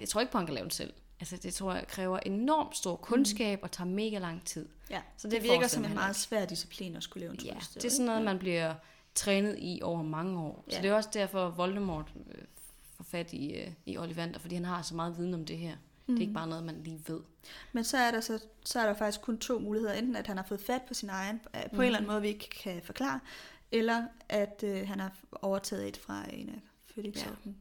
[0.00, 0.92] jeg tror ikke på, at han kan lave den selv.
[1.20, 4.68] Altså, det tror jeg kræver enormt stor kundskab og tager mega lang tid.
[4.90, 7.40] Ja, Så så det det, virker som en meget svær disciplin at skulle lave en
[7.44, 8.74] Ja, tryllestav, det er sådan noget, man bliver
[9.14, 10.64] trænet i over mange år.
[10.68, 10.82] Så Ja.
[10.82, 12.42] det er også derfor, Voldemort øh,
[12.96, 15.74] får fat i, øh, i Ollivander, fordi han har så meget viden om det her.
[16.06, 16.14] Mm.
[16.14, 17.20] Det er ikke bare noget, man lige ved.
[17.72, 19.92] Men så er, der så, så er der faktisk kun to muligheder.
[19.92, 21.80] Enten at han har fået fat på sin egen, øh, på mm.
[21.80, 23.20] en eller anden måde, vi ikke kan forklare,
[23.72, 25.12] eller at øh, han har
[25.42, 27.56] overtaget et fra en af Felix-orden.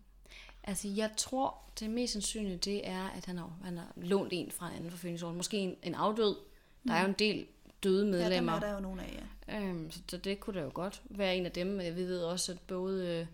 [0.63, 4.51] Altså, jeg tror, det mest sandsynlige, det er, at han har, han har lånt en
[4.51, 5.37] fra en anden Fønixorden.
[5.37, 6.35] Måske en, en afdød.
[6.87, 7.47] Der er jo en del
[7.83, 8.53] døde Ja, dem medlemmer.
[8.53, 9.59] er der jo nogle af, ja.
[9.59, 11.79] Øhm, så, så det kunne da jo godt være en af dem.
[11.79, 13.27] Vi ved også, at både øh,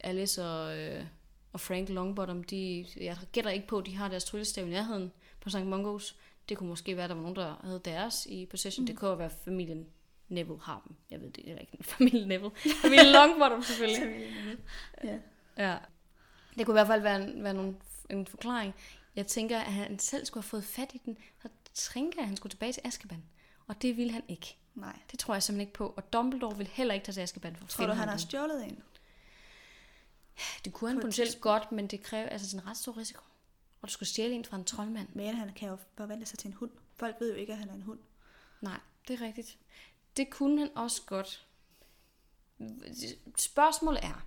[0.00, 1.04] Alice og, øh,
[1.52, 5.12] og Frank Longbottom, de, jeg gætter ikke på, at de har deres tryllestav i nærheden
[5.40, 5.64] på St.
[5.64, 6.16] Mungos.
[6.48, 8.82] Det kunne måske være, at der var nogen, der havde deres i possession.
[8.82, 8.86] Mm.
[8.86, 9.86] Det kunne være familien
[10.28, 10.96] Neville har dem.
[11.10, 11.84] Jeg ved det heller ikke.
[11.98, 12.50] Familien Neville.
[12.82, 14.28] Familien Longbottom selvfølgelig.
[15.04, 15.18] ja.
[15.58, 15.78] Ja.
[16.58, 17.76] Det kunne i hvert fald være en, være nogle,
[18.10, 18.74] en forklaring.
[19.16, 22.36] Jeg tænker, at han selv skulle have fået fat i den, så tænker at han
[22.36, 23.22] skulle tilbage til Azkaban.
[23.66, 24.56] Og det ville han ikke.
[24.74, 24.98] Nej.
[25.10, 25.94] Det tror jeg simpelthen ikke på.
[25.96, 28.64] Og Dumbledore vil heller ikke tage til Azkaban for at Tror du, han har stjålet
[28.64, 28.82] en?
[30.64, 33.22] Det kunne han potentielt godt, men det kræver altså en ret stor risiko.
[33.82, 35.08] Og du skulle stjæle en fra en troldmand.
[35.12, 36.70] Men han kan jo forvandle sig til en hund.
[36.96, 37.98] Folk ved jo ikke, at han er en hund.
[38.60, 39.58] Nej, det er rigtigt.
[40.18, 41.44] Det kunne han også godt.
[43.36, 44.26] Spørgsmålet er,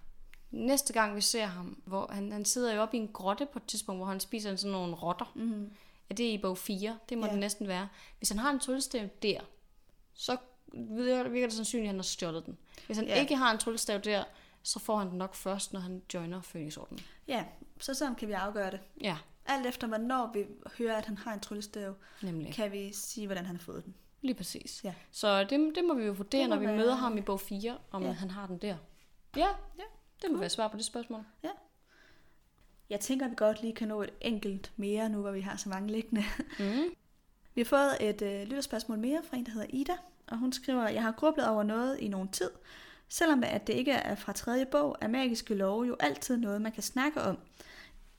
[0.52, 3.60] næste gang vi ser ham, hvor han, han sidder jo oppe i en grotte på
[3.60, 5.32] et tidspunkt, hvor han spiser sådan nogle rotter.
[5.36, 5.72] Mm.
[6.10, 7.00] Er det i bog 4?
[7.10, 7.32] Det må Ja.
[7.32, 7.90] det næsten være.
[8.18, 9.42] Hvis han har en tryllestav der,
[10.14, 10.38] så
[10.74, 12.58] virker virker det sandsynligt, at han har stjålet den.
[12.86, 13.22] Hvis han Ja.
[13.22, 14.24] ikke har en tryllestav der,
[14.64, 17.04] så får han den nok først, når han joiner Fønixordenen.
[17.28, 17.46] Ja,
[17.80, 18.80] så sådan kan vi afgøre det.
[19.02, 20.46] Ja, Alt efter, hvornår vi
[20.78, 22.54] hører, at han har en tryllestav, nemlig.
[22.54, 23.96] kan vi sige, hvordan han har fået den.
[24.22, 24.82] Lige præcis.
[24.84, 24.94] Ja.
[25.12, 27.78] Så det, det må vi jo vurdere, når vi være- møder ham i bog 4,
[27.92, 28.12] om Ja.
[28.12, 28.76] han har den der.
[29.38, 29.48] Ja,
[29.78, 29.84] Ja,
[30.22, 31.24] det må være svar på det spørgsmål.
[32.90, 35.58] Jeg tænker, at vi godt lige kan nå et enkelt mere, nu hvor vi har
[35.58, 36.24] så mange liggende.
[36.60, 36.96] Mm.
[37.56, 39.94] Vi har fået et øh, lytterspørgsmål mere fra en, der hedder Ida,
[40.28, 42.50] og hun skriver, jeg har grublet over noget i nogen tid.
[43.10, 46.72] Selvom at det ikke er fra tredje bog, er magiske love jo altid noget, man
[46.72, 47.38] kan snakke om.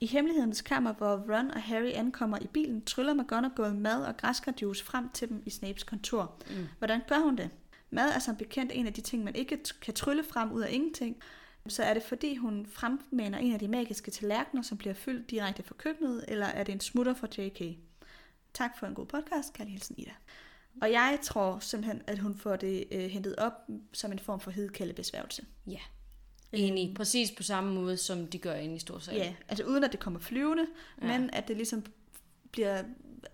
[0.03, 4.83] I hemmelighedens kammer, hvor Ron og Harry ankommer i bilen, tryller McGonagall mad og græskarjuice
[4.83, 6.35] frem til dem i Snapes kontor.
[6.49, 6.67] Mm.
[6.77, 7.49] Hvordan gør hun det?
[7.89, 10.71] Mad er som bekendt en af de ting, man ikke kan trylle frem ud af
[10.71, 11.17] ingenting.
[11.67, 15.63] Så er det fordi, hun fremmaner en af de magiske tallerkener, som bliver fyldt direkte
[15.63, 17.77] fra køkkenet, eller er det en smutter fra JK?
[18.53, 19.53] Tak for en god podcast.
[19.53, 20.13] Kærlig hilsen, Ida.
[20.81, 23.53] Og jeg tror simpelthen, at hun får det øh, hentet op
[23.93, 25.45] som en form for hedkaldebesværgelse.
[25.67, 25.79] Ja,
[26.53, 26.93] enig.
[26.95, 29.21] Præcis på samme måde, som de gør inde i Storsalen.
[29.21, 30.65] Ja, altså uden at det kommer flyvende,
[31.01, 31.07] Ja.
[31.07, 31.85] men at det ligesom
[32.51, 32.83] bliver,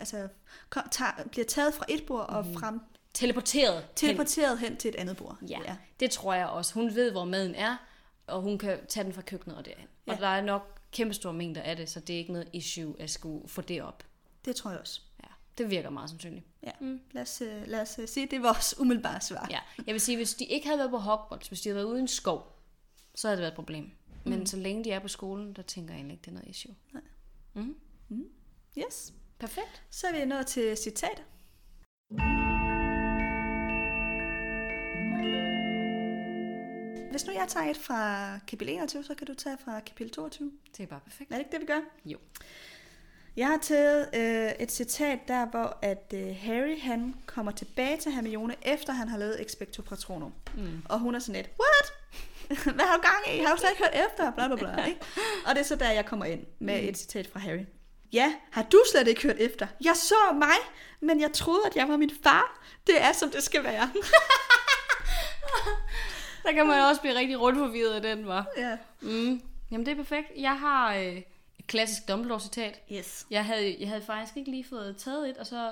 [0.00, 0.28] altså,
[0.70, 2.80] kom, tager, bliver taget fra et bord og frem,
[3.14, 3.74] Teleporteret.
[3.74, 3.84] hen.
[3.96, 5.36] teleporteret hen til et andet bord.
[5.48, 6.74] Ja, ja, det tror jeg også.
[6.74, 7.76] Hun ved, hvor maden er,
[8.26, 9.88] og hun kan tage den fra køkkenet og derhen.
[10.06, 10.12] Ja.
[10.12, 12.94] Og der er nok kæmpe store mængder af det, så det er ikke noget issue
[12.98, 14.04] at skulle få det op.
[14.44, 15.00] Det tror jeg også.
[15.22, 16.44] Ja, det virker meget sandsynligt.
[16.62, 16.70] Ja.
[16.80, 17.00] Mm.
[17.12, 19.46] Lad os, øh, lad os øh, sige, det er vores umiddelbare svar.
[19.50, 21.86] Ja, jeg vil sige, hvis de ikke havde været på Hogwarts, hvis de havde været
[21.86, 22.56] ude i en skov,
[23.14, 23.90] så havde det været et problem.
[24.24, 24.46] Men Mm.
[24.46, 26.74] så længe de er på skolen, der tænker jeg egentlig ikke, det er noget issue.
[26.92, 27.02] Nej.
[27.54, 27.74] Mm.
[28.78, 29.12] Yes.
[29.38, 29.82] Perfekt.
[29.90, 31.22] Så er vi nået til citat.
[37.10, 40.52] Hvis nu jeg tager et fra kapitel 21, så kan du tage fra kapitel 22.
[40.76, 41.30] Det er bare perfekt.
[41.30, 41.80] Er det ikke det, vi gør?
[42.04, 42.18] Jo.
[43.36, 48.12] Jeg har taget øh, et citat der, hvor at øh, Harry han kommer tilbage til
[48.12, 50.32] Hermione, efter han har lavet Expecto Patronum.
[50.56, 50.82] Mm.
[50.88, 51.92] Og hun er sådan lidt, what?
[52.76, 53.44] Hvad har du gang i?
[53.44, 54.30] Har du slet ikke hørt efter?
[54.32, 55.00] Bla, bla, bla, ikke?
[55.46, 57.64] Og det er så der, jeg kommer ind med et citat fra Harry.
[58.12, 59.66] Ja, har du slet ikke hørt efter?
[59.84, 60.56] Jeg så mig,
[61.00, 62.62] men jeg troede, at jeg var min far.
[62.86, 63.90] Det er, som det skal være.
[66.44, 68.46] Der kan man jo også blive rigtig rundt forvirret af den, var.
[68.56, 68.76] ja.
[69.00, 69.42] Mm.
[69.70, 70.28] Jamen, det er perfekt.
[70.36, 71.16] Jeg har øh,
[71.58, 72.80] et klassisk Dumbledore-citat.
[72.92, 73.26] Yes.
[73.30, 75.70] Jeg havde, jeg havde faktisk ikke lige fået taget et, og så,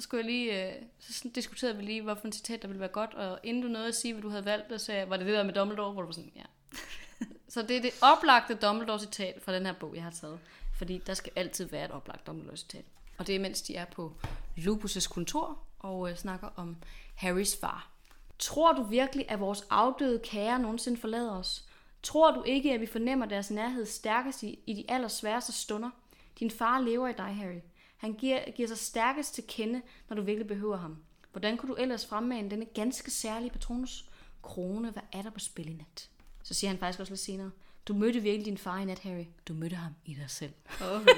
[0.00, 2.88] så skulle jeg lige, øh, så diskuterede vi lige, hvorfor en citat, der ville være
[2.88, 5.16] godt, og inden du nåede at sige, hvad du havde valgt, så sagde jeg, var
[5.16, 6.42] det det der med Dumbledore, hvor du var sådan, ja.
[7.54, 10.38] så det er det oplagte Dumbledore-citat fra den her bog, jeg har taget.
[10.78, 12.84] Fordi der skal altid være et oplagt Dumbledore-citat.
[13.18, 14.12] Og det er, mens de er på
[14.58, 16.76] Lupus' kontor og øh, snakker om
[17.14, 17.90] Harrys far.
[18.38, 21.64] Tror du virkelig, at vores afdøde kære nogensinde forlader os?
[22.02, 25.90] Tror du ikke, at vi fornemmer deres nærhed stærkest i, i de allersværeste stunder?
[26.38, 27.60] Din far lever i dig, Harry.
[28.00, 30.96] Han giver, giver sig stærkest til kende, når du virkelig behøver ham.
[31.32, 34.04] Hvordan kunne du ellers fremmane denne ganske særlige patronus?
[34.42, 36.08] Krone, hvad er der på spil i nat?
[36.42, 37.50] Så siger han faktisk også lidt senere.
[37.88, 39.24] Du mødte virkelig din far i nat, Harry.
[39.48, 40.52] Du mødte ham i dig selv.
[40.80, 41.12] Okay.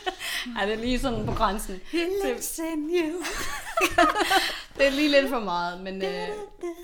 [0.56, 1.80] Ej, det er lige sådan på grænsen.
[1.92, 3.22] He you.
[4.76, 6.28] Det er lige lidt for meget, men øh,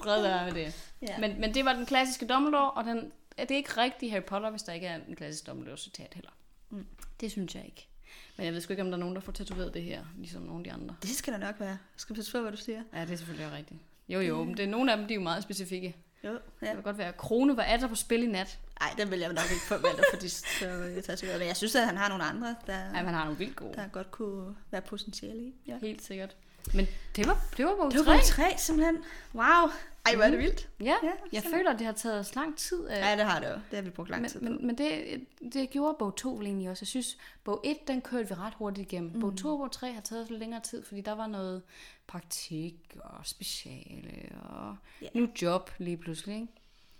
[0.02, 0.92] fred være med det.
[1.02, 1.18] Ja.
[1.18, 4.50] Men, men det var den klassiske Dumbledore, og den, det er ikke rigtig Harry Potter,
[4.50, 6.30] hvis der ikke er en klassisk Dumbledore-citat heller.
[6.70, 6.86] Mm.
[7.20, 7.88] Det synes jeg ikke.
[8.36, 10.42] Men jeg ved sgu ikke, om der er nogen, der får tatoveret det her, ligesom
[10.42, 10.94] nogle af de andre.
[11.02, 11.68] Det skal der nok være.
[11.68, 12.82] Jeg skal passe på, hvad du siger.
[12.94, 13.80] Ja, det er selvfølgelig også rigtigt.
[14.08, 15.96] Jo, jo, men det er nogle af dem, de er jo meget specifikke.
[16.24, 16.74] Jo, Det ja.
[16.74, 18.58] kan godt være, krone, hvad er der på spil i nat?
[18.80, 21.38] Ej, den vil jeg nok ikke forvente for de så øh, tatovører.
[21.38, 23.72] Men jeg synes, at han har nogle andre, der, Ja, man har nogle vildt gode.
[23.74, 25.54] der godt kunne være potentiale i.
[25.66, 25.78] Ja.
[25.80, 26.36] Helt sikkert.
[26.74, 28.12] Men det var, det var bog Det var 3.
[28.12, 28.96] bog tre, simpelthen.
[29.34, 29.70] Wow.
[30.06, 30.68] Ej, hvor er det vildt.
[30.80, 32.84] Ja, Ja, jeg føler, det har taget os lang tid.
[32.86, 33.52] øh, Ja, det har det jo.
[33.54, 34.58] Det har vi brugt lang tid men, på.
[34.58, 35.20] men, men det,
[35.52, 36.82] det gjorde bog 2 vel egentlig også.
[36.82, 39.12] Jeg synes, bog 1, den kørte vi ret hurtigt igennem.
[39.12, 39.20] Mm.
[39.20, 41.62] Bog 2 og bog 3 har taget os lidt længere tid, fordi der var noget
[42.06, 45.06] praktik og speciale og Ja.
[45.14, 46.34] nu job lige pludselig.
[46.34, 46.48] Ikke?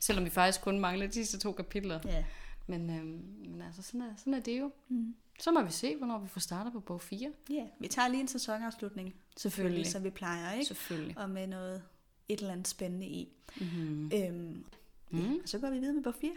[0.01, 2.01] Selvom vi faktisk kun mangler de sidste to kapitler.
[2.05, 2.25] Ja.
[2.67, 4.71] Men, øhm, men altså, sådan er, sådan er det jo.
[4.89, 5.15] Mm.
[5.41, 7.31] Så må vi se, hvornår vi får startet på bog 4.
[7.51, 9.87] ja, vi tager lige en sæsonafslutning, Selvfølgelig.
[9.87, 10.65] som vi plejer, ikke?
[10.65, 11.19] Selvfølgelig.
[11.19, 11.83] Og med noget
[12.29, 13.29] et eller andet spændende i.
[13.61, 14.11] Mm-hmm.
[14.15, 14.65] Øhm,
[15.11, 15.19] Mm.
[15.19, 16.31] ja, og så går vi videre med bog 4.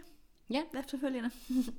[0.50, 0.62] Ja.
[0.78, 1.30] Efterfølgende.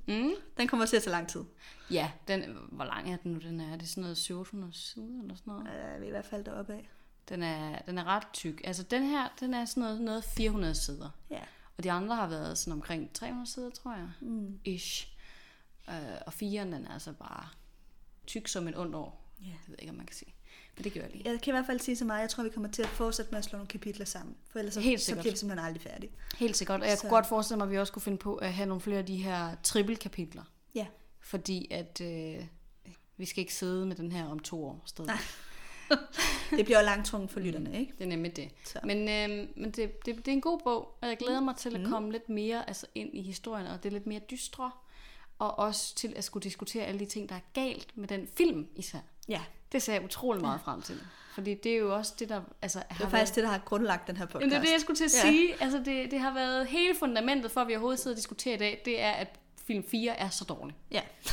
[0.08, 0.32] Mm.
[0.58, 1.44] Den kommer til at tage lang tid.
[1.92, 3.40] Ja, den, hvor lang er den nu?
[3.40, 5.68] Den er, er det sådan noget 700 sider eller sådan noget?
[5.96, 6.90] Øh, vi er i hvert fald deroppe af.
[7.30, 8.62] Den er, den er ret tyk.
[8.64, 11.10] Altså den her, den er sådan noget, noget 400 sider.
[11.30, 11.42] Ja.
[11.78, 14.10] Og de andre har været sådan omkring 300 sider, tror jeg.
[14.22, 14.60] Mm.
[14.66, 15.08] Ish.
[15.90, 15.96] Øh,
[16.26, 17.48] og firen, den er altså bare
[18.28, 19.32] tyk som en ond år.
[19.42, 19.46] Ja.
[19.46, 20.34] Det ved jeg ikke, om man kan sige.
[20.84, 21.30] Det gør jeg lige.
[21.32, 23.32] Jeg kan i hvert fald sige så meget, jeg tror, vi kommer til at fortsætte
[23.32, 24.36] med at slå nogle kapitler sammen.
[24.52, 25.24] For ellers så, Helt så sikkert.
[25.24, 26.12] bliver vi simpelthen aldrig færdige.
[26.38, 26.82] Helt sikkert.
[26.82, 28.66] Og jeg Så- kunne godt forestille mig, at vi også kunne finde på at have
[28.68, 30.44] nogle flere af de her trippelkapitler.
[30.76, 30.88] Ja.
[31.20, 32.46] Fordi at øh,
[33.18, 35.08] vi skal ikke sidde med den her om to år stadig.
[35.08, 35.18] Nej.
[36.58, 37.94] Det bliver jo langtrungen for lytterne, ikke?
[37.98, 38.50] Det er nemlig det.
[38.66, 38.80] Så.
[38.84, 41.76] Men, øh, men det, det, det er en god bog, og jeg glæder mig til
[41.76, 41.90] at Mm.
[41.90, 44.72] komme lidt mere altså, ind i historien, og det er lidt mere dystre,
[45.42, 48.68] og også til at skulle diskutere alle de ting, der er galt med den film
[48.76, 48.98] især.
[49.28, 51.00] Ja, Det ser jeg utrolig meget frem til.
[51.34, 53.58] Fordi det er jo også det, der altså, det har er faktisk det, der har
[53.58, 54.42] grundlagt den her podcast.
[54.42, 55.22] Jamen, det er det, jeg skulle til at Ja.
[55.32, 55.64] sige.
[55.64, 58.58] Altså, det, det har været hele fundamentet for, at vi overhovedet sidder og diskuterer i
[58.58, 59.28] dag, det er, at
[59.68, 60.76] film 4 er så dårlig.
[60.92, 61.02] Ja.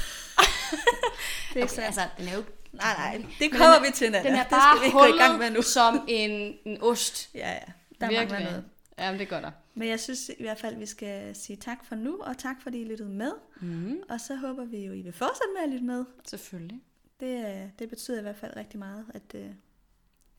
[1.55, 4.11] det er Okay, okay, altså, den er jo Nej, nej, det kommer den vi til,
[4.13, 4.29] Nana.
[4.29, 5.63] den er det bare skal vi ikke gå i gang med nu.
[5.63, 7.31] som en, en ost.
[7.35, 7.59] Ja, ja.
[8.01, 8.65] Der mangler noget.
[8.99, 9.51] Jamen, det gør der.
[9.75, 12.63] Men jeg synes i hvert fald, at vi skal sige tak for nu, og tak
[12.63, 13.33] fordi I lyttede med.
[13.61, 13.99] Mm.
[14.09, 16.05] Og så håber vi jo, I vil fortsætte med at lytte med.
[16.25, 16.81] Selvfølgelig.
[17.21, 19.51] Det, øh, det betyder i hvert fald rigtig meget, at, øh,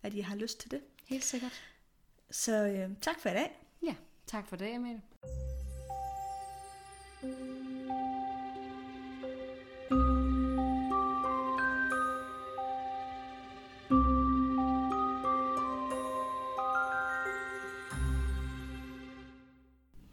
[0.04, 0.82] at I har lyst til det.
[1.06, 1.64] Helt sikkert.
[2.32, 3.60] Så øh, tak for i dag.
[3.84, 3.96] Ja,
[4.28, 5.02] tak for i dag, Amalie.
[7.22, 7.69] thank you